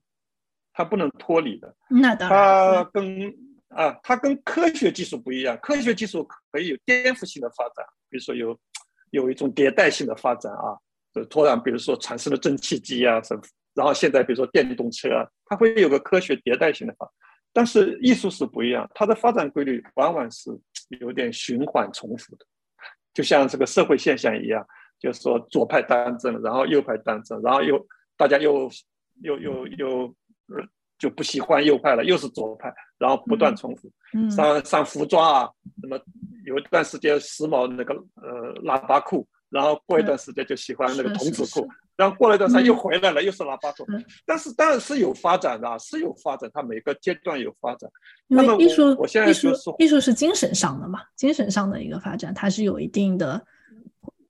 [0.72, 1.76] 它不能脱离的。
[1.88, 2.84] 那当然。
[2.84, 3.34] 它跟
[3.68, 8.58] 啊，它跟科学技术不一样，科学技术可以有颠覆性的发展，比如说有
[9.10, 10.78] 有一种迭代性的发展啊，
[11.12, 13.42] 就突然比如说产生了蒸汽机啊什么。
[13.74, 17.10] 然后现在比如说电动车啊，它会有个科学迭代性的发
[17.52, 20.50] 但是艺术是不一样，它的发展规律往往是
[21.00, 22.44] 有点循环重复的，
[23.12, 24.66] 就像这个社会现象一样，
[24.98, 28.68] 就是说左派当政，然后右派当政，然后又大家又
[29.22, 30.14] 又又又
[30.98, 33.90] 就不喜欢右派了，又是左派，然后不断重复。
[34.30, 35.50] 上上服装啊，
[35.82, 36.00] 那么
[36.44, 41.68] 有一段时间时髦那个呃喇叭裤，然后过一段时间就喜欢那个童子裤。
[41.96, 43.86] 然后过了一段时间又回来了，又是喇叭裤。
[44.26, 47.88] 但是当然是有发展的，是有发展，它每个阶段有发展。
[48.26, 53.40] 因为艺术，我现在就说，艺术是精神上的嘛，精神上的一个发展，它是有一定的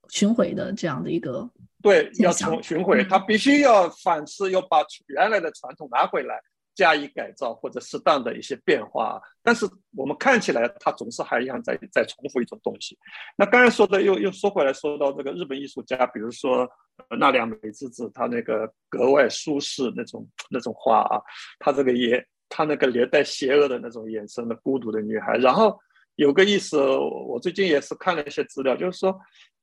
[0.09, 1.49] 巡回的这样的一个。
[1.81, 6.39] 对，要从巡回，他必须要反思，要把原来的传统拿回来。
[6.75, 12.97] 加以改造或者适当的一些变化，但是我们看起来它总是还一样在在重复一种东西。
[13.37, 16.69] 那刚才说的又又说回来，说到这个日本艺术家，比如说
[17.17, 21.21] 奈良美智子，他那个格外舒适那种那种画啊，
[21.59, 25.37] 他这个也他那个连带邪恶的那种眼神的孤独的女孩。
[25.37, 25.79] 然后
[26.17, 29.17] 有个意思，我最近也是看了一些资料，就是说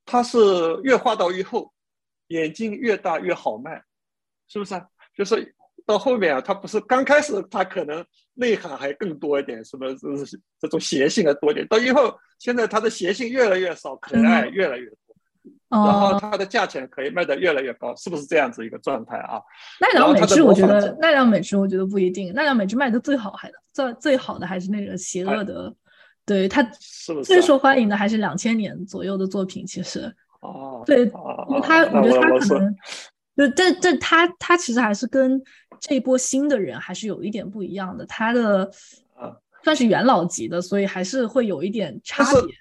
[0.07, 0.39] 他是
[0.83, 1.71] 越画到越厚，
[2.29, 3.85] 眼睛越大越好卖，
[4.49, 4.89] 是不是啊？
[5.15, 5.55] 就是。
[5.87, 10.09] 到后面啊，他不是刚开始，他可能内涵还更多一点，什么这
[10.61, 11.67] 这种邪性的多一点。
[11.69, 14.99] 到以后，现在他的邪性越来越少，可爱越来越多，
[15.69, 19.41] 然后他的价钱可以卖得越来越高，是不是这样子一个状态啊？
[19.81, 22.33] 奈良美智，我觉得奈良美智，我觉得不一定。
[22.33, 25.75] 奈良美智卖的最好，还最最好的还是那个邪恶的
[26.25, 26.63] 对他
[27.25, 29.67] 最受欢迎的还是两千年左右的作品？
[29.67, 31.05] 其实哦，对，
[31.49, 32.77] 因为他我觉得他可能，
[33.37, 35.41] 就这这他他其实还是跟
[35.83, 38.71] 这一波新的人还是有一点不一样的，他的
[39.65, 42.55] 算是元老级的，所以还是会有一点差别。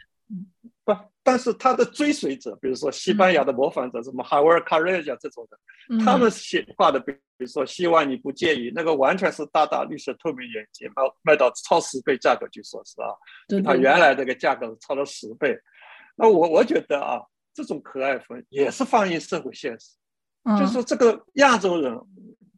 [0.84, 13.14] 不，但是他的追随者，比如说西班牙的模仿者，什么哈维尔·卡瑞亚这种的，他们写画的，比如说希望你不介意，那个完全是大大绿色透明眼镜，卖卖到超十倍价格，据说是啊，
[13.64, 15.56] 他原来这个价格超了十倍。
[16.16, 17.22] 那我我觉得啊，
[17.54, 19.92] 这种可爱风也是反映社会现实，
[20.60, 21.96] 就是说这个亚洲人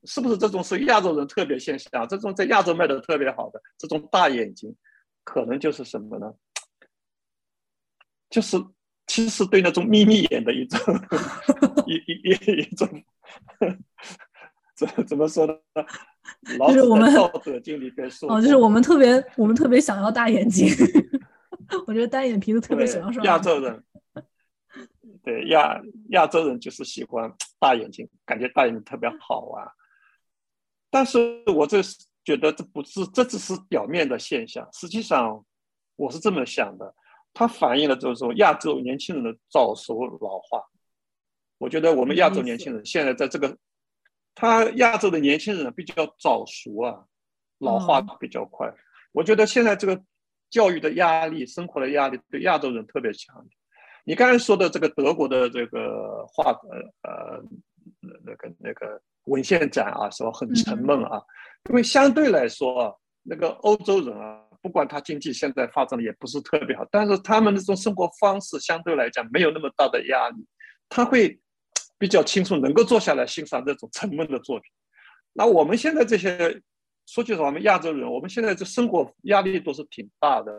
[0.05, 2.07] 是不是这种是亚洲人特别现象？
[2.07, 4.75] 这种在亚洲卖的特别好的这种大眼睛，
[5.23, 6.33] 可能就是什么呢？
[8.29, 8.57] 就是
[9.07, 10.79] 其实对那种眯眯眼的一种
[11.87, 12.87] 一一一一种，
[14.75, 15.55] 怎怎么说呢？
[16.67, 20.67] 就是我们道德经里边说哦，就是我们特别我们特别想要大眼睛，
[21.85, 23.83] 我觉得单眼皮都特别喜欢说亚洲人，
[25.23, 29.71] 对亚亚洲人就是喜欢大眼睛，感觉大眼睛特别好啊。
[30.93, 31.81] 但是我这
[32.23, 35.43] 觉得这不是，这只是表面的现象，实际上
[35.95, 36.93] 我是这么想的。
[37.33, 40.63] 它反映了就是说亚洲年轻人的早熟老化。
[41.57, 43.57] 我觉得我们亚洲年轻人现在在这个，
[44.35, 47.05] 他亚洲的年轻人比较早熟啊，
[47.57, 48.71] 老化比较快。
[49.13, 49.99] 我觉得现在这个
[50.51, 53.43] 教育的压力、生活的压力对亚洲人特别强。
[54.03, 56.77] 你刚才说的这个德国的这个话呃
[57.09, 57.43] 呃
[58.25, 61.21] 那个那个文献展啊，说很沉闷啊，
[61.69, 64.39] 因为相对来说啊，那个欧洲人啊。
[64.61, 70.35] 不管他经济现在发展的也不是特别好，但是他们那种生活方式相对来讲没有那么大的压力，
[70.87, 71.37] 他会
[71.99, 74.71] 比较轻松，能够坐下来欣赏这种沉闷的作品。
[75.33, 76.61] 那我们现在这些，
[77.05, 80.53] 说句实话，我们亚洲人，我们现在这生活压力都是挺大的，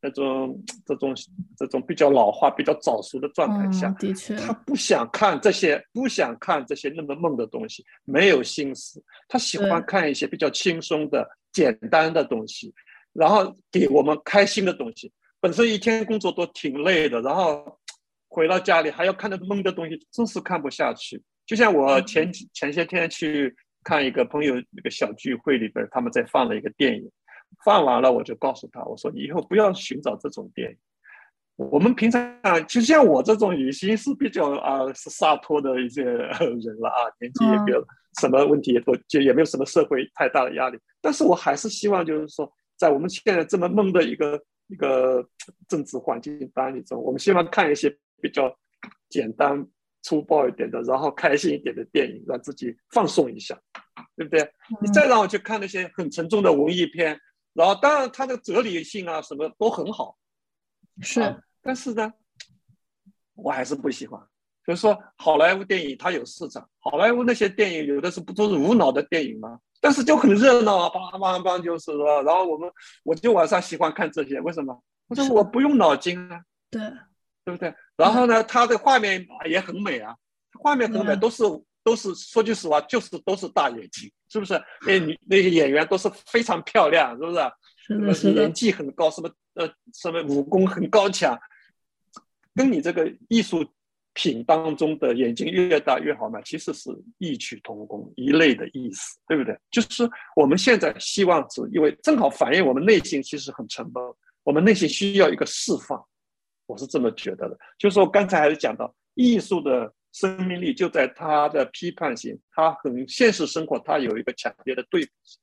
[0.00, 1.14] 那种这种
[1.56, 12.72] 这种比较老化、比较早熟的状态下，的确，他不想看这些，不想看这些那么闷的东西，没有心思，他喜欢看一些比较轻松的、简单的东西。
[13.14, 17.78] 然后给我们开心的东西，本身一天工作都挺累的，然后
[18.28, 21.20] 回到家里还要看那闷的东西，真是看不下去。
[21.44, 27.10] 就像我前前些天去看一个朋友那个小聚会里边，他们在放了一个电影，
[27.64, 30.76] 放完了我就告诉他，我说你以后不要寻找这种电影。
[31.56, 37.84] 我们平常就像我这种已经是比较啊是洒脱的一些人了啊，年纪也没有
[38.20, 42.50] 什么问题，也就也没有什么社会太大的压力，但是我还是希望就是说。
[42.78, 45.28] 在我们现在这么闷的一个一个
[45.66, 47.90] 政治环境当中，我们希望看一些
[48.22, 48.56] 比较
[49.08, 49.66] 简单
[50.02, 53.60] 粗暴一点的，然后开心一点的电影，让自己放松一下，
[54.16, 54.48] 对不对？
[54.80, 57.18] 你再让我去看那些很沉重的文艺片，
[57.58, 60.16] 然后当然它的哲理性啊什么都很好，
[61.02, 62.12] 是，但是呢，
[63.34, 64.24] 我还是不喜欢。
[64.64, 69.58] 就是说，好莱坞电影它有市场，好莱坞那些电影有的是不都是无脑的电影吗？
[69.80, 72.70] 但是就很热闹啊，梆梆梆就是说，然后我们
[73.02, 74.80] 我就晚上喜欢看这些，为什么？
[75.08, 76.80] 我说我不用脑筋啊，对，
[77.44, 77.74] 对不对？
[77.96, 80.14] 然后呢，它的画面也很美啊，
[80.60, 81.42] 画面很美，都是
[81.82, 84.60] 都是说句实话，就是都是大眼睛，是不是？
[84.86, 87.40] 那女那些演员都是非常漂亮，是不是？
[87.86, 91.38] 是的，是的，演技很高，什么呃什么武功很高强，
[92.54, 93.64] 跟你这个艺术。
[94.14, 99.56] 品当中的眼睛越大越好嘛，其实是异曲同工一类的意思，对不对？
[99.70, 104.02] 就是我们现在希望是因为正好反映我们内心其实很沉闷，
[104.42, 106.04] 我们内心需要一个释放，
[106.66, 107.56] 我是这么觉得的。
[107.78, 115.40] 就是说刚才还是讲到艺术的生命力就在他的批判性，他很现实生活他有一个强烈的对比性。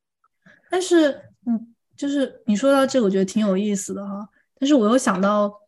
[0.70, 1.12] 但是，
[1.46, 4.30] 嗯，就是你说到这个，我觉得挺有意思的哈。
[4.60, 5.62] 但是我又想到，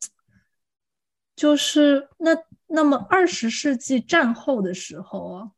[1.35, 2.35] 就是那。
[2.69, 5.51] 那么二十世纪战后的时候啊，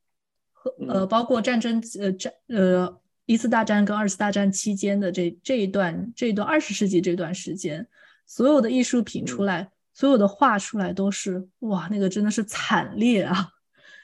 [0.52, 7.88] 和呃，包括战争呃战呃一次大战跟二次大战期间的这这一段这一段二十世纪这段时间，
[8.28, 13.50] 所有的艺术品出来，所有的画出来都是哇，那个真的是惨烈啊！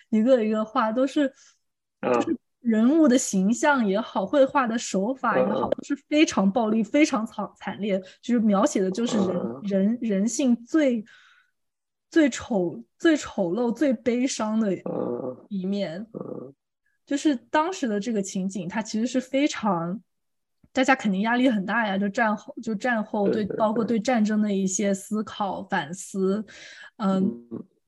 [0.09, 1.31] 一个一个画都是，
[2.01, 11.05] 就是人物的形象也好，绘画的手法也好，都是非常暴力、非常惨惨烈，就是描写的就是人人人性最。
[12.11, 14.73] 最丑、最丑陋、最悲伤的
[15.49, 16.05] 一面，
[17.05, 20.01] 就是当时的这个情景，它其实是非常，
[20.75, 21.97] 大家肯定压力很大呀。
[21.97, 26.45] 就战后，就战后对，包括对战争的一些思考、反思，
[26.97, 27.25] 嗯，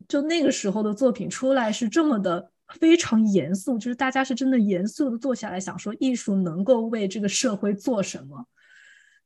[0.07, 8.47] 就那个时候的作品出来是这么的非常严肃，就是大家是真的严肃的坐下来想说，艺术能够为这个社会做什么。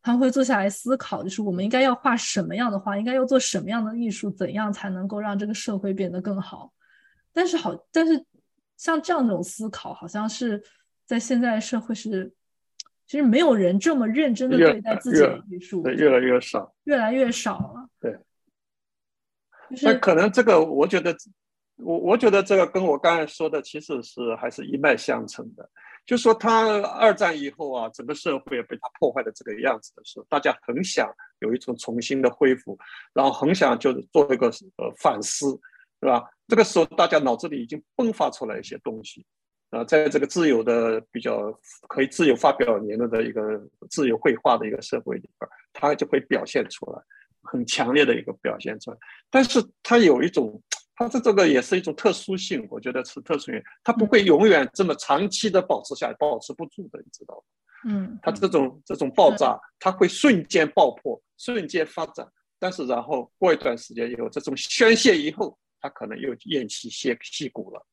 [0.03, 6.73] 他们会坐下来思考，就是我们应该要画什么样的画，应该要做什么样的艺术，怎样才能够让这个社会变得更好。
[7.31, 8.25] 但是好，但是
[8.77, 10.59] 像这样一种思考，好像是
[11.05, 12.33] 在现在社会是，
[13.11, 17.89] 其实没有人这么认真的对待自己的艺术，对，越来越少，越来越少了。
[17.99, 18.17] 对，
[19.81, 21.13] 那可能这个，我觉得，
[21.75, 25.69] 我我觉得这个跟我刚才说的其实是还是一脉相承的。
[26.05, 32.79] 就说他二战以后啊，整个社会被他破坏的这个样子的时候，大家很想有一种重新的恢复，
[33.11, 34.47] 然后很想就是做一个
[34.77, 35.49] 呃反思，
[35.99, 36.23] 是吧？
[36.47, 39.25] 这个时候大家脑子里已经迸发出来一些东西，
[39.71, 41.51] 啊，在这个自由的比较
[41.89, 43.41] 可以自由发表言论的一个
[43.89, 47.01] 自由绘画的一个社会里边，它就会表现出来，
[47.41, 48.97] 很强烈的一个表现出来。
[49.29, 50.61] 但是它有一种。
[50.93, 57.91] 它的这个也是一种特殊性，我觉得是特殊性，它不会永远这么长期的保持下来，保持不住的，你知道吗？
[57.91, 62.27] 嗯，它这种这种爆炸，它会瞬间爆破，瞬间发展，
[62.59, 67.83] 但是然后过一段时间以后，这种宣泄以后，它可能又偃旗息息鼓了，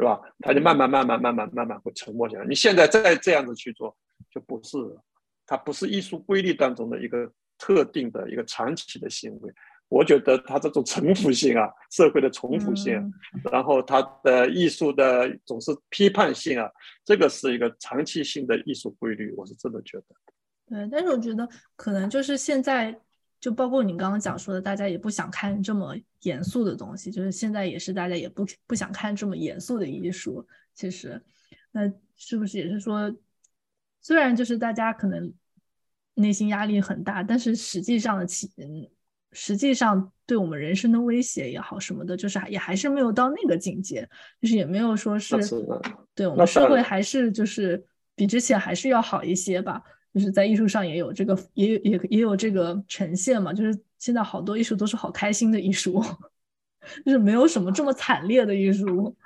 [0.00, 0.20] 是吧？
[0.40, 2.46] 它就慢慢慢慢慢慢慢慢会沉默下来。
[2.46, 3.94] 你现在再这样子去做，
[4.30, 4.78] 就不是，
[5.46, 9.52] 它不是艺术规律当中的一个特定的一个长期的行为。
[9.88, 13.12] 我觉得它这种重复性啊，社会的重复性，
[13.50, 16.70] 然后它的艺术的总是批判性啊，
[17.04, 20.04] 这个是一个长期性的艺术规律，我是真的觉得。
[20.68, 22.96] 对，但是我觉得可能就是现在，
[23.40, 30.46] 就包括你刚刚讲说的，大家也不想看这么严肃的东西，就是现在也是大家也不不想看这么严肃的艺术。
[30.74, 31.20] 其实，
[31.72, 33.12] 那是不是也是说，
[34.00, 35.32] 虽然就是大家可能
[36.14, 38.88] 内心压力很大，但是实际上的起嗯。
[39.32, 44.02] 实际上，对我们人生的威胁也好什么的，就是也还是没有到那个境界，
[44.42, 45.36] 就是也没有说是，
[46.16, 47.80] 对我们社会还是就是
[48.16, 49.80] 比之前还是要好一些吧。
[50.12, 53.52] 就是在艺术上也有这个，也也也有这个呈现嘛。
[53.52, 56.02] 就是现在好多艺术都是好开心的艺术，
[57.04, 59.16] 就是没有什么这么惨烈的艺术。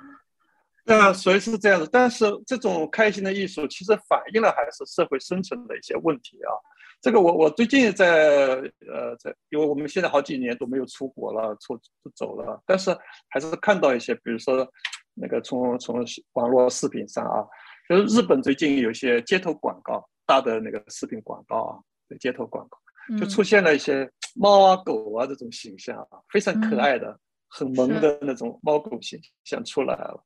[0.85, 1.87] 对啊，所以是这样的。
[1.87, 6.53] 但是这种开心的艺术，其实反映了还是社会生存的一些问题啊。
[7.01, 11.79] 这个我我最近在呃在，因为我们现在好几年都没有出国了，出
[12.15, 12.95] 走了，但是
[13.29, 14.67] 还是看到一些，比如说
[15.15, 17.45] 那个从从网络视频上啊，
[17.89, 21.79] 就是日本最近有些街头广告，大的那个视频广告啊，
[22.19, 22.77] 街头广告
[23.17, 30.23] 就出现了一些猫啊狗啊这种形象啊，非常可爱的、很萌的那种猫狗形象出来了。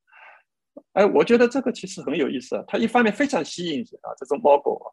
[0.93, 4.87] 哎，我觉得这个其实很有意思啊，它一方面非常吸引人啊，这种猫狗啊。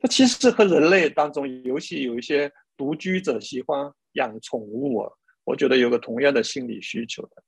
[0.00, 5.10] 它其实和人类当中，尤其有一些独居者喜欢养宠物啊，
[5.42, 7.42] 我觉得有个同样的心理需求的，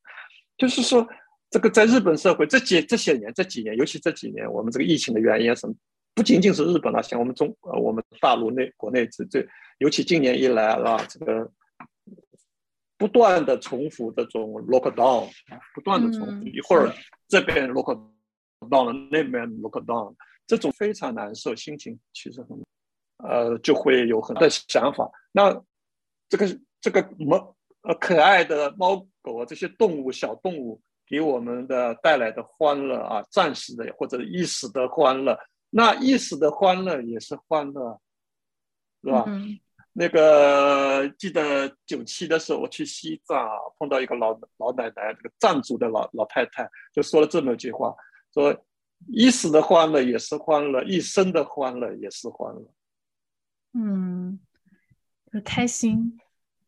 [0.59, 1.07] 就是说，
[1.49, 5.73] 这个在日本社会这几这些年这几年，尤其这几年，我们这个疫情的原因什么，
[6.21, 9.43] 不仅仅是日本了，像我们中呃我们大陆内国内这这，
[9.79, 11.51] 尤其今年以来啊，这个
[12.99, 15.31] 不断的重复这种 lockdown，
[15.75, 16.93] 不断的重复，一会儿
[17.27, 20.15] 这边 lockdown 了，那边 lockdown。
[20.47, 22.63] 这种非常难受，心情其实很，
[23.27, 25.11] 呃，就会有很多想法。
[25.33, 25.59] 那
[26.29, 26.47] 这个
[26.83, 35.35] 这个猫呃可爱的猫狗啊，这些动物小动物给我们的带来的欢乐啊，暂时的或者一时的欢乐，
[35.71, 38.01] 那一时的欢乐也是欢乐，
[39.03, 39.25] 是吧？
[39.93, 47.95] 那个记得九七的时候，我去西藏啊，碰到一个老老奶奶，这个藏族的老老太太，就说了这么一句话，
[48.33, 48.65] 说。
[49.09, 52.71] 一时的欢乐也是欢乐，一生的欢乐也是欢乐。
[53.73, 54.39] 嗯，
[55.43, 56.21] 开心，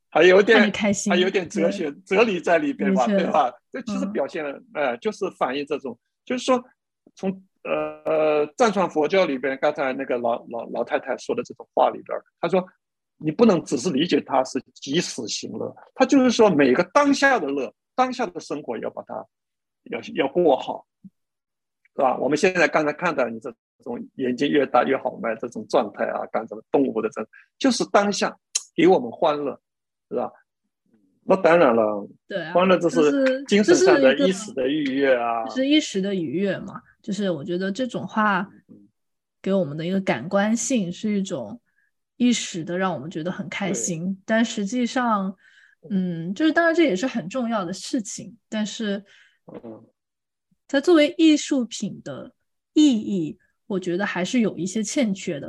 [0.09, 3.53] 还有点开心，还有点哲学哲理在里边吧，对吧？
[3.71, 6.65] 这其实表现了，呃，就是反映这种，就是说，
[7.15, 12.65] 从呃藏传佛教里边，刚才那个老老老太太说的这种话里边，她说，
[13.19, 19.27] 你不能只是理解它是及时行乐，他就是说每个当下的乐，当下的生活要把它
[19.85, 20.87] 要要过好。
[21.95, 22.17] 是吧？
[22.17, 27.23] 我们现在刚才看到你这种眼睛越大越好卖这种状态啊，干什么动物的这，
[27.59, 28.35] 就是当下
[28.75, 29.61] 给我们欢乐，
[30.09, 30.33] 是吧？
[31.25, 36.81] 那当然了，对，欢乐就是精神上的一时的愉悦啊，是一时的愉悦嘛。
[37.03, 38.49] 就是我觉得这种话
[39.43, 41.61] 给我们的一个感官性是一种
[42.17, 44.23] 一时的，让我们觉得很开心。
[44.25, 45.37] 但实际上，
[45.91, 49.05] 嗯，就是当然这也是很重要的事情，但是，
[49.47, 49.85] 嗯。
[50.69, 52.33] 它作为艺术品的
[52.73, 55.47] 意义，我觉得还是有一些欠缺的。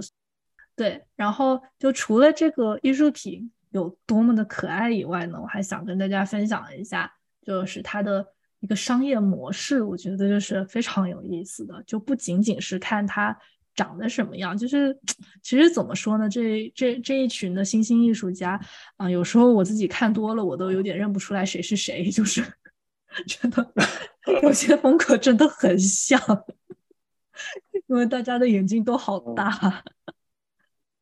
[0.75, 7.09] 对，然后就除了这个艺术品有多么的可爱以外呢，我还想跟大家分享一下，
[7.41, 8.27] 就是它的
[8.63, 11.83] 一个商业模式，我觉得就是非常有意思的。
[11.85, 13.37] 就不仅仅是看它
[13.75, 14.57] 长得什么样。
[14.57, 14.97] 就是
[15.41, 18.57] 其实怎么说呢，这这这一群的新兴艺术家
[18.95, 22.41] 啊，有时候我自己看多了，我都有点认不出来谁是谁，就是
[23.27, 23.73] 觉得
[24.43, 26.17] 有些风格真的很像，
[27.87, 29.83] 因为大家的眼睛都好大。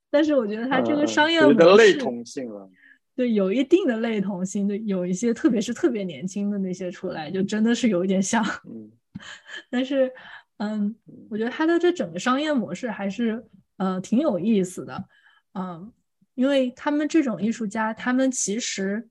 [0.10, 2.68] 但是我觉得他这个商业模式，类同性了。
[3.16, 8.44] 对，有一定的类同性，对，有一些特别是特别年轻的那些出来，就真的是有一点像。
[8.66, 8.92] 嗯，
[9.70, 10.12] 但是，
[10.58, 10.96] 嗯，
[11.30, 13.46] 我觉得他的这整个商业模式还是
[13.78, 15.06] 呃挺有意思的，
[15.54, 15.92] 嗯，
[16.36, 19.10] 因为他们这种艺术家，他们其实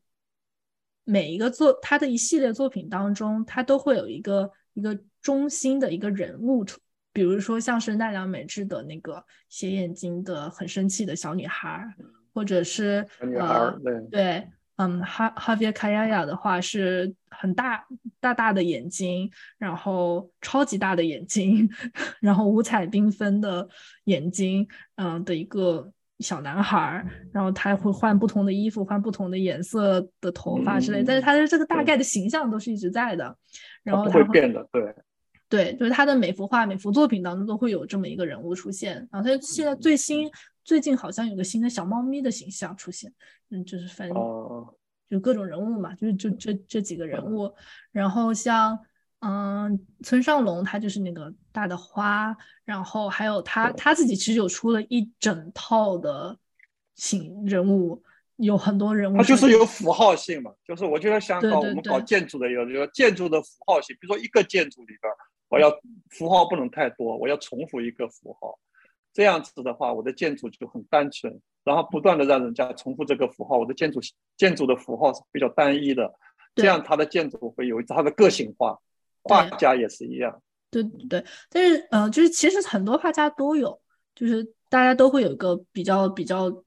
[1.05, 6.65] 每一个作他的一系列作品当中，他都会有一个一个中心的一个人物。
[7.13, 11.85] 比如说，像是奈良美智的那个斜眼睛的很生气的小女孩，
[12.33, 13.07] 或者是
[13.39, 13.78] 呃，
[14.11, 17.85] 对，嗯，哈哈维卡亚亚的话是很大
[18.20, 21.68] 大大的眼睛，然后超级大的眼睛，
[22.20, 23.68] 然后五彩缤纷的
[24.05, 24.66] 眼睛，
[24.97, 33.37] 嗯的一个小男孩，然后他会换不同的衣服，换不同的颜色的头发之类，但是他的这个大概的形象都是一直在的，
[33.83, 34.95] 然后他会变的，对。
[35.49, 39.09] 对，就是他的每幅画、每幅作品当中都会有这么一个人物出现。
[39.11, 40.31] 然后他现在最新
[40.71, 43.12] 最近好像有个新的小猫咪的形象出现，
[43.51, 44.16] 嗯，就是反正
[45.11, 47.53] 就各种人物嘛，就是就这这几个人物。
[47.91, 48.79] 然后像
[49.18, 56.39] 嗯村上龙，他就是那个大的花，然后还有他他自己其实有出了一整套的
[56.95, 58.01] 形人物，
[58.37, 59.16] 有很多人物。
[59.16, 65.12] 他就是有符号性嘛，就是我觉得像搞我们搞建筑的有有建筑的符号性，比如说一个建筑里边。
[65.49, 65.68] 我要
[66.11, 68.57] 符号不能太多，我要重复一个符号，
[69.13, 74.01] 这样子的话，我的建筑就很单纯，然后不断的让人家重复这个符号，我的建筑
[74.37, 76.13] 建筑的符号是比较单一的，
[76.55, 78.79] 这样它的建筑会有它的个性化。
[79.23, 80.43] 画家也是一样。
[80.71, 83.81] 对对，但是呃，就是其实很多画家都有，
[84.15, 86.65] 就是大家都会有一个比较比较。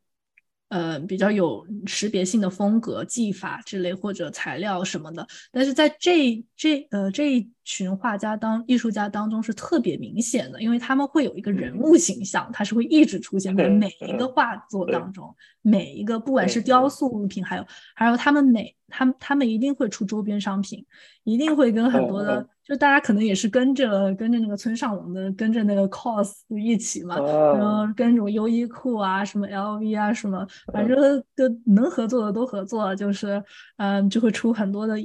[0.73, 20.85] 呃，比较有识别性的风格、技法之类，或者材料什么的，但是在这这呃这一群画家当艺术家当中是特别明显的，因为他们会有一个人物形象，他是会一直出现在每一个画作当中，每一个不管是雕塑物品，还有还有他们每他们他们一定会出周边商品，
[21.23, 22.47] 一定会跟很多的。
[22.65, 33.43] 就大家可能也是跟着跟着那个村上龙的，跟着那个 cos 一起嘛，然后跟什么优衣库啊，什么 LV 啊，什么，反正就能合作的都合作，就是
[33.75, 34.95] 嗯，就会出很多的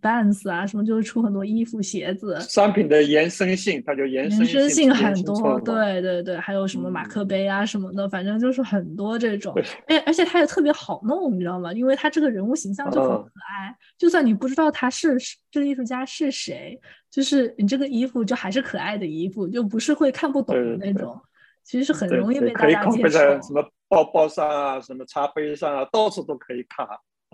[0.00, 2.38] bands 啊，什么就会出很多衣服、鞋子。
[2.42, 9.52] 商品的延伸性，它就延伸性很多，对对对，还有什么马克杯啊什么的，反正就是很多这种。
[9.88, 11.72] 哎，而且它也特别好弄，你知道吗？
[11.72, 15.16] 因为它这个人物形象就很可爱，就算你不知道他是
[15.50, 16.80] 这个艺术家是谁。
[17.10, 21.20] 就是你这个衣服就还是可爱的衣服，就不是会看不懂的那种。
[21.64, 23.08] 其实是很容易被大家接受。
[23.08, 26.86] 在什么包包上啊，什么茶杯上啊，到处都可以看。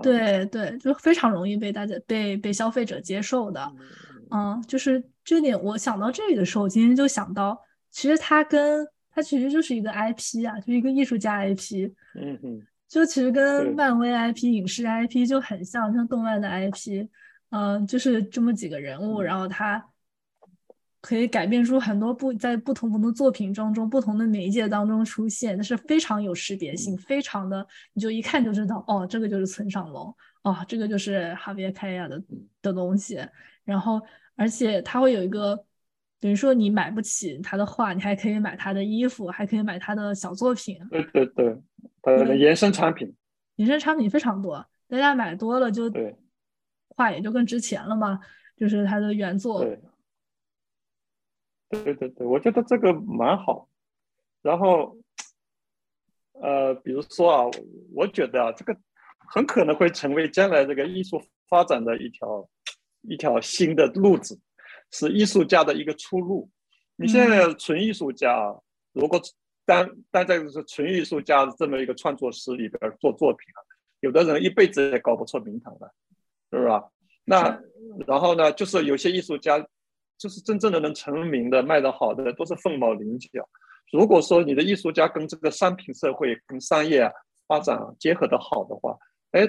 [0.02, 3.72] 对对，就非常容易被大家被被消费者接受的。
[4.30, 7.58] 嗯，就是这点，我想到这里的时候，我今天就想到，
[7.90, 11.92] 其实它跟它其实就是一个 IP 啊，就一个艺术家 IP。
[12.14, 12.66] 嗯嗯。
[12.88, 17.08] 就其实跟漫威 IP、影视 IP 就很像，像动漫的 IP。
[17.50, 19.82] 嗯，就是这么几个人物，然后他
[21.00, 30.12] 可以改变出很多不在不同不同的作品当中、不同的媒介当中出现，那是非常有识别性，非常的，你就一看就知道，哦，这个就是村上龙，
[30.42, 32.20] 哦，这个就是哈维凯亚的
[32.60, 33.16] 的东西。
[33.64, 34.02] 然后，
[34.34, 35.64] 而且他会有一个，
[36.20, 40.78] 等于说你买不起他的画，你还可以买他的衣服，还可以买他的小作品。
[40.90, 41.56] 对对对，
[42.02, 43.14] 他的延伸产品，
[43.56, 45.90] 延伸产品非常多，大家买多了就。
[46.98, 48.18] 画也就更值钱了嘛，
[48.56, 49.62] 就是他的原作。
[49.62, 49.78] 对，
[51.68, 53.68] 对对对，我觉得这个蛮好。
[54.40, 54.96] 然后，
[56.40, 57.44] 呃，比如说啊，
[57.94, 58.74] 我觉得啊，这个
[59.28, 62.48] 很可能会成为将来这个艺术发展的一条
[63.02, 64.40] 一条新的路子，
[64.90, 66.50] 是艺术家的一个出路。
[66.96, 68.54] 你现在纯艺术家，
[68.92, 69.20] 如果
[69.64, 73.60] 单单在是纯艺术家这么一个创作室里边做作品啊，
[74.00, 75.88] 有的人一辈子也搞不出名堂来。
[76.52, 76.88] 是吧？
[77.24, 77.60] 那
[78.06, 78.52] 然后呢？
[78.52, 79.58] 就是有些艺术家，
[80.16, 83.46] 就是真正的能成名的、卖得好的，都是凤毛麟角。
[83.90, 87.10] 如果说你的艺术家跟这个商品社会、跟商业
[87.48, 88.96] 发展结合的好的话，
[89.32, 89.46] 哎，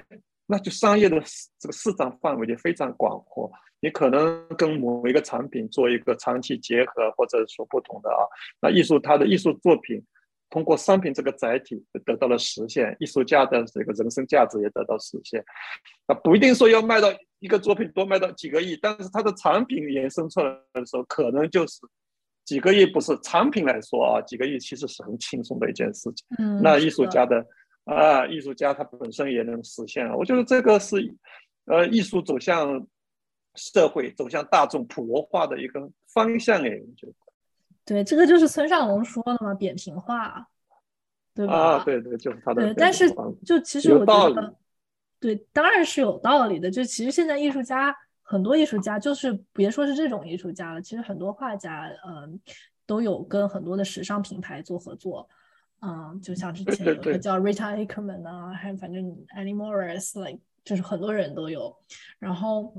[0.48, 1.22] 那就商业的
[1.60, 3.50] 这个市场范围就非常广阔。
[3.80, 8.22] 你可能跟某一个产品做一个长期结合，或者说不同的啊，
[8.62, 10.04] 那艺术它的艺术作品。
[10.50, 11.76] 通过商品这个载体
[12.06, 15.44] 得到了实现，艺术家的这个人生价值也得到实现。
[16.06, 17.10] 啊，不一定说要卖到
[17.40, 21.82] 一个作品多卖到几个亿，但是它的产品延伸出来的时候，可能就是
[22.46, 26.26] 几个亿不是产品来说啊，几个亿其实是很轻松的一件事情。
[26.40, 27.46] 嗯，那艺术家的
[27.84, 30.10] 啊，艺术家他本身也能实现。
[30.16, 30.96] 我觉得这个是
[31.66, 32.88] 呃，艺术走向
[33.58, 37.14] 社会、走向大众普罗化的一个方向哎，我觉得。
[37.84, 40.48] 对，这个就是村上龙说的嘛，扁平化，
[41.34, 41.54] 对吧？
[41.54, 42.62] 啊，对对，就是他的。
[42.62, 43.14] 对，但是
[43.46, 44.56] 就其实我觉得，
[45.20, 46.72] 对，当然是有道理的。
[46.72, 47.94] 就其实现在艺术家。
[48.30, 52.38] 很多艺术家就是别说是这种艺术家了，其实很多画家，嗯，
[52.86, 55.30] 都有跟很多的时尚品牌做合作，
[55.80, 59.02] 嗯，就像之前有个叫 Rita Ackerman 啊，还有反正
[59.34, 61.74] Annie Morris，like 就是很多人都有。
[62.20, 62.74] 然后，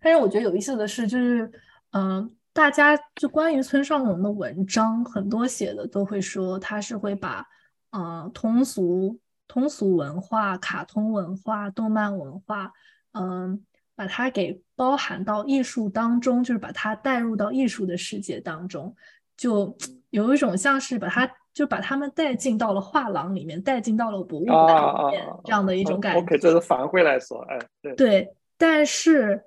[0.00, 1.50] 但是我觉得有意思的是，就是
[1.92, 7.46] 嗯，大家就关于村上隆的文章，很多写的都会说他是会把
[7.90, 12.72] 嗯通俗通俗文化、卡通文化、动漫文化，
[13.12, 13.64] 嗯。
[13.98, 18.94] 把它给包含到艺术当中，就是把它带入到艺术的世界当中，
[19.38, 19.74] 就
[20.10, 21.26] 有一种像是把它
[21.56, 26.20] 就把他们带进到了画廊里面，带进到了博物馆里面这样的一种感觉。
[26.20, 28.36] OK，这是反馈来说，哎，对对。
[28.58, 29.42] 但是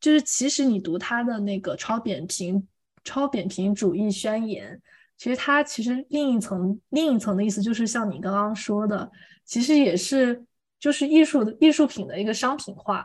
[0.00, 2.66] 就是其实你读他的那个超扁平
[3.04, 4.80] 超扁平主义宣言，
[5.18, 9.10] 其实它其实另一层另一层的意思就是像你刚刚说的，
[9.44, 10.42] 其实也是
[10.78, 13.04] 就是艺术的艺术品的一个商品化。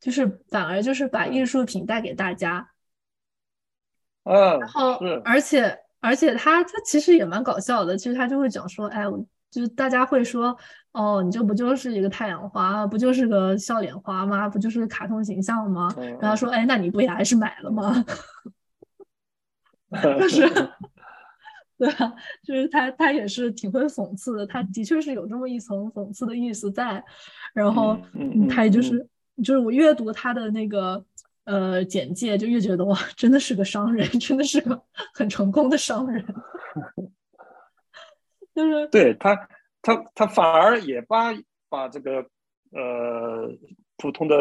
[0.00, 2.68] 就是反而就是把艺术品带给大家，
[4.24, 9.18] 嗯，然后而且而且他他其实也蛮搞笑的，其实他就会讲说，哎，我
[9.50, 10.56] 就大家会说，
[10.92, 14.48] 哦，你这不就是一个太阳花，不就是个笑脸花吗？
[14.48, 15.88] 不就是个卡通形象吗？
[16.20, 18.04] 然后说，哎，那你不也还是买了吗？
[20.18, 20.46] 就是，
[21.78, 27.02] 对啊，就是他他也是挺会讽刺的，他的确是有这么一层讽刺的意思在，
[27.52, 27.98] 然后
[28.48, 29.08] 他也就是。
[29.42, 31.04] 就是我阅读他的那个
[31.44, 34.82] 呃简介，就越觉得哇，真的是个商人， 真的是个
[35.12, 36.24] 很成功的商人。
[38.54, 39.48] 就是对他，
[39.82, 41.34] 他他反而也把
[41.68, 42.26] 把这个
[42.70, 43.50] 呃
[43.96, 44.36] 普通的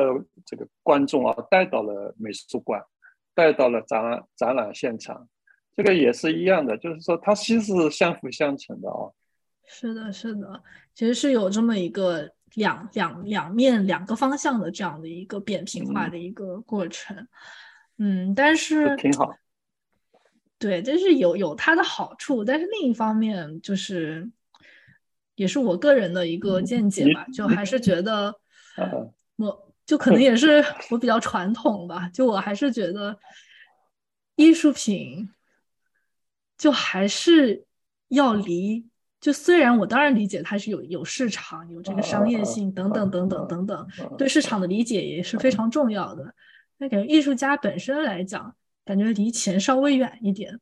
[0.45, 2.81] 这个观众啊带到了美术馆，
[3.33, 5.27] 带到了展览展览现场，
[5.75, 9.11] 这个也是一样的，就是说它其实是相辅相成的啊。
[9.65, 12.31] 是的，是的，其实是有这么一个。
[12.55, 17.27] 两两两面两个方向的这样的一个扁平化的一个过程，
[17.97, 19.35] 嗯，但是挺好，
[20.59, 24.29] 对，这是有有它的好处，但是另一方面就是，
[25.35, 28.35] 也是我个人的一个见解吧，就还是觉得，
[29.37, 33.17] 我就可能也是我比较传统吧，就我还是觉得
[34.35, 35.27] 艺术品
[36.57, 37.65] 就还是
[38.09, 38.87] 要离。
[39.24, 46.36] 就虽然我当然理解它是有有市场、有这个商业性等等等等等等，对市场的理解也是非常重要的。
[46.78, 48.53] 但感觉艺术家本身来讲，
[48.84, 50.59] 感觉离钱稍微远一点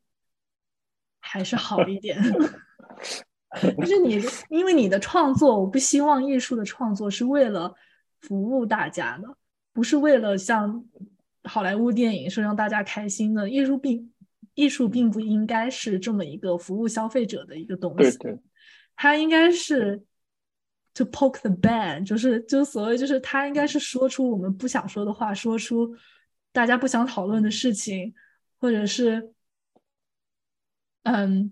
[1.20, 2.22] 还是好一点。
[3.80, 7.74] 就是你，因为你的创作，我不希望艺术的创作是为了
[8.20, 9.28] 服务大家的，
[9.74, 10.86] 不是为了像
[11.46, 13.50] 好莱坞电影是让大家开心的。
[13.50, 14.14] 艺术并
[14.54, 18.16] 艺术并不应该是这么一个服务消费者的一个东西。
[18.20, 18.40] 对对。
[19.02, 20.00] 他应该是
[20.94, 25.92] ，to poke the ban，就是就所谓就是他应该是说出我们不想说的话，说出
[26.52, 28.14] 大家不想讨论的事情，
[28.60, 29.34] 或者是，
[31.02, 31.52] 嗯，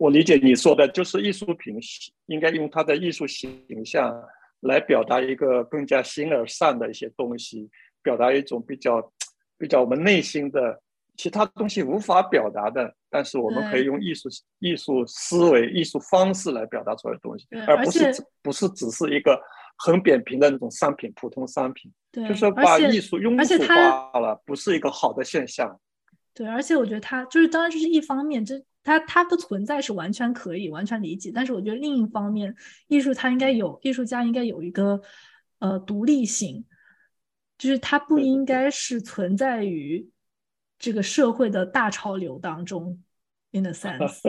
[0.00, 1.78] 我理解你说的就是艺术品
[2.26, 4.20] 应该用它的艺术形象
[4.58, 7.70] 来表达一个更加形而上的一些东西，
[8.02, 9.12] 表达一种比较
[9.56, 10.82] 比较我们内心的。
[11.18, 14.28] 其他东西无法表达的，但是我们可以用艺术、
[14.60, 19.36] 艺术思维、艺术方式来表达出来的东西，而不是不是只是一个
[19.78, 21.92] 很扁平的那种商品，普通商品。
[22.12, 25.78] 对，就是把艺术庸俗化了，不是一个好的现象。
[26.32, 28.54] 对，而且我觉得它就是，当然这是一方面，这
[28.84, 32.54] 它它的存在是完全可以完全理解，但是我觉得另一方面，
[32.86, 35.00] 艺术它应该有艺术家应该有一个
[35.58, 36.64] 呃独立性，
[37.58, 40.08] 就是它不应该是存在于。
[40.78, 43.02] 这个社会的大潮流当中
[43.50, 44.20] ，in a sense，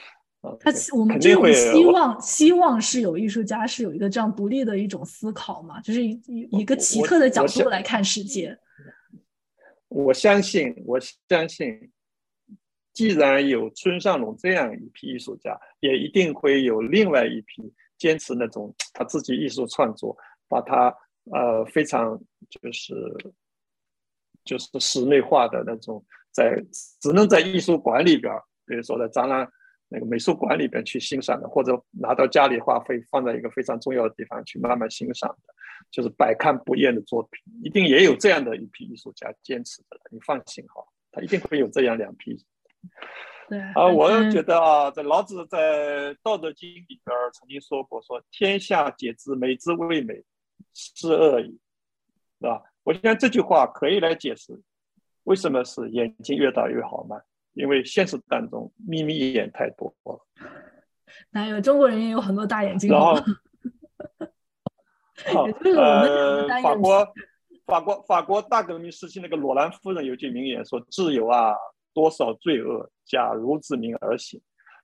[0.58, 6.20] 他我们这种希望希望是有艺术家是有一个这样独立的一种思考嘛，就是一
[6.50, 8.58] 一个奇特的角度来看世界。
[9.86, 11.92] 我相信，我相信，
[12.92, 20.16] 既然有村上隆这样一批艺术家，也一定会有另外一批坚持那种他自己艺术创作，
[20.48, 20.92] 把他
[21.30, 22.20] 呃非常
[22.50, 22.92] 就是。
[24.44, 26.62] 就是室内化的那种，在
[27.00, 28.32] 只能在艺术馆里边，
[28.66, 29.48] 比如说在展览
[29.88, 35.54] 那个美术馆里边去欣赏的，或者拿到家里画会放在一个非常重要的地方去慢慢欣赏的，
[35.90, 40.84] 就是百看不厌的作品，一定也有这样的一批艺术家坚持的，你放心哈。
[41.12, 42.44] 他一定会有这样两批。
[43.48, 50.24] 对啊，我觉得啊，在老子在《道德经》里边曾经说过，说天下皆知美之为美，
[50.72, 51.60] 是恶已，
[52.40, 52.62] 是吧？
[52.84, 54.58] 我想这句话可以来解释
[55.24, 57.20] 为什么是眼睛越大越好嘛？
[57.54, 60.20] 因为现实当中眯眯眼太多了。
[61.30, 62.90] 哪有中国人也有很多大眼睛？
[62.92, 63.14] 然后，
[65.32, 65.44] 好，
[65.76, 67.14] 呃，法国，
[67.64, 71.54] 法国，法国大革命时期那个罗兰夫人有句名言说：“自由啊，
[71.94, 74.40] 多少罪恶，假如之名而行。”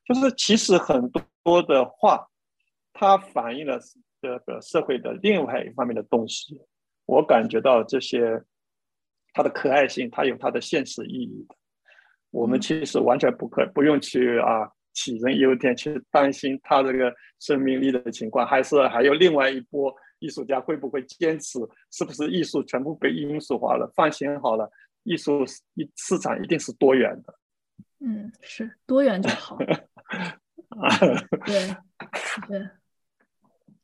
[0.06, 1.10] 就是其实很
[1.42, 2.28] 多的话，
[2.92, 3.78] 它反映了
[4.22, 6.60] 这个社会的另外一方面的东西。
[7.10, 8.40] 我感觉到这些
[9.32, 11.54] 它的可爱性，它有它的现实意义的。
[12.30, 14.70] 我们其实完全不可不用去啊。
[14.92, 21.60] 杞人忧天，去担心它这个生命力的情况，还是还有另外一波艺术家会不会坚持？
[21.92, 23.88] 是不是艺术全部被罂粟化了？
[23.94, 24.68] 放心好了，
[25.04, 25.44] 艺术
[25.74, 27.34] 一市场一定是多元的。
[28.00, 29.56] 嗯，是多元就好。
[31.46, 31.76] 对
[32.48, 32.68] 对，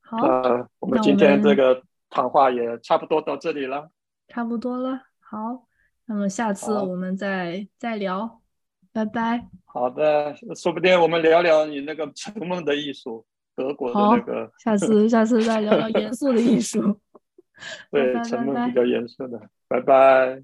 [0.00, 0.16] 好。
[0.18, 1.80] 呃，我们今天这个
[2.16, 3.90] 谈话也差不多到这里了。
[4.28, 5.66] 差不多了，好，
[6.06, 8.40] 那么下次我们再再聊。
[8.90, 9.46] 拜拜。
[9.66, 14.50] 好的，说不定我们聊聊你那个沉闷的艺术，德国的那个。
[14.64, 16.98] 下次 下次再聊聊严肃的艺术。
[17.92, 19.38] 对，沉闷比较严肃的。
[19.68, 20.42] 拜拜。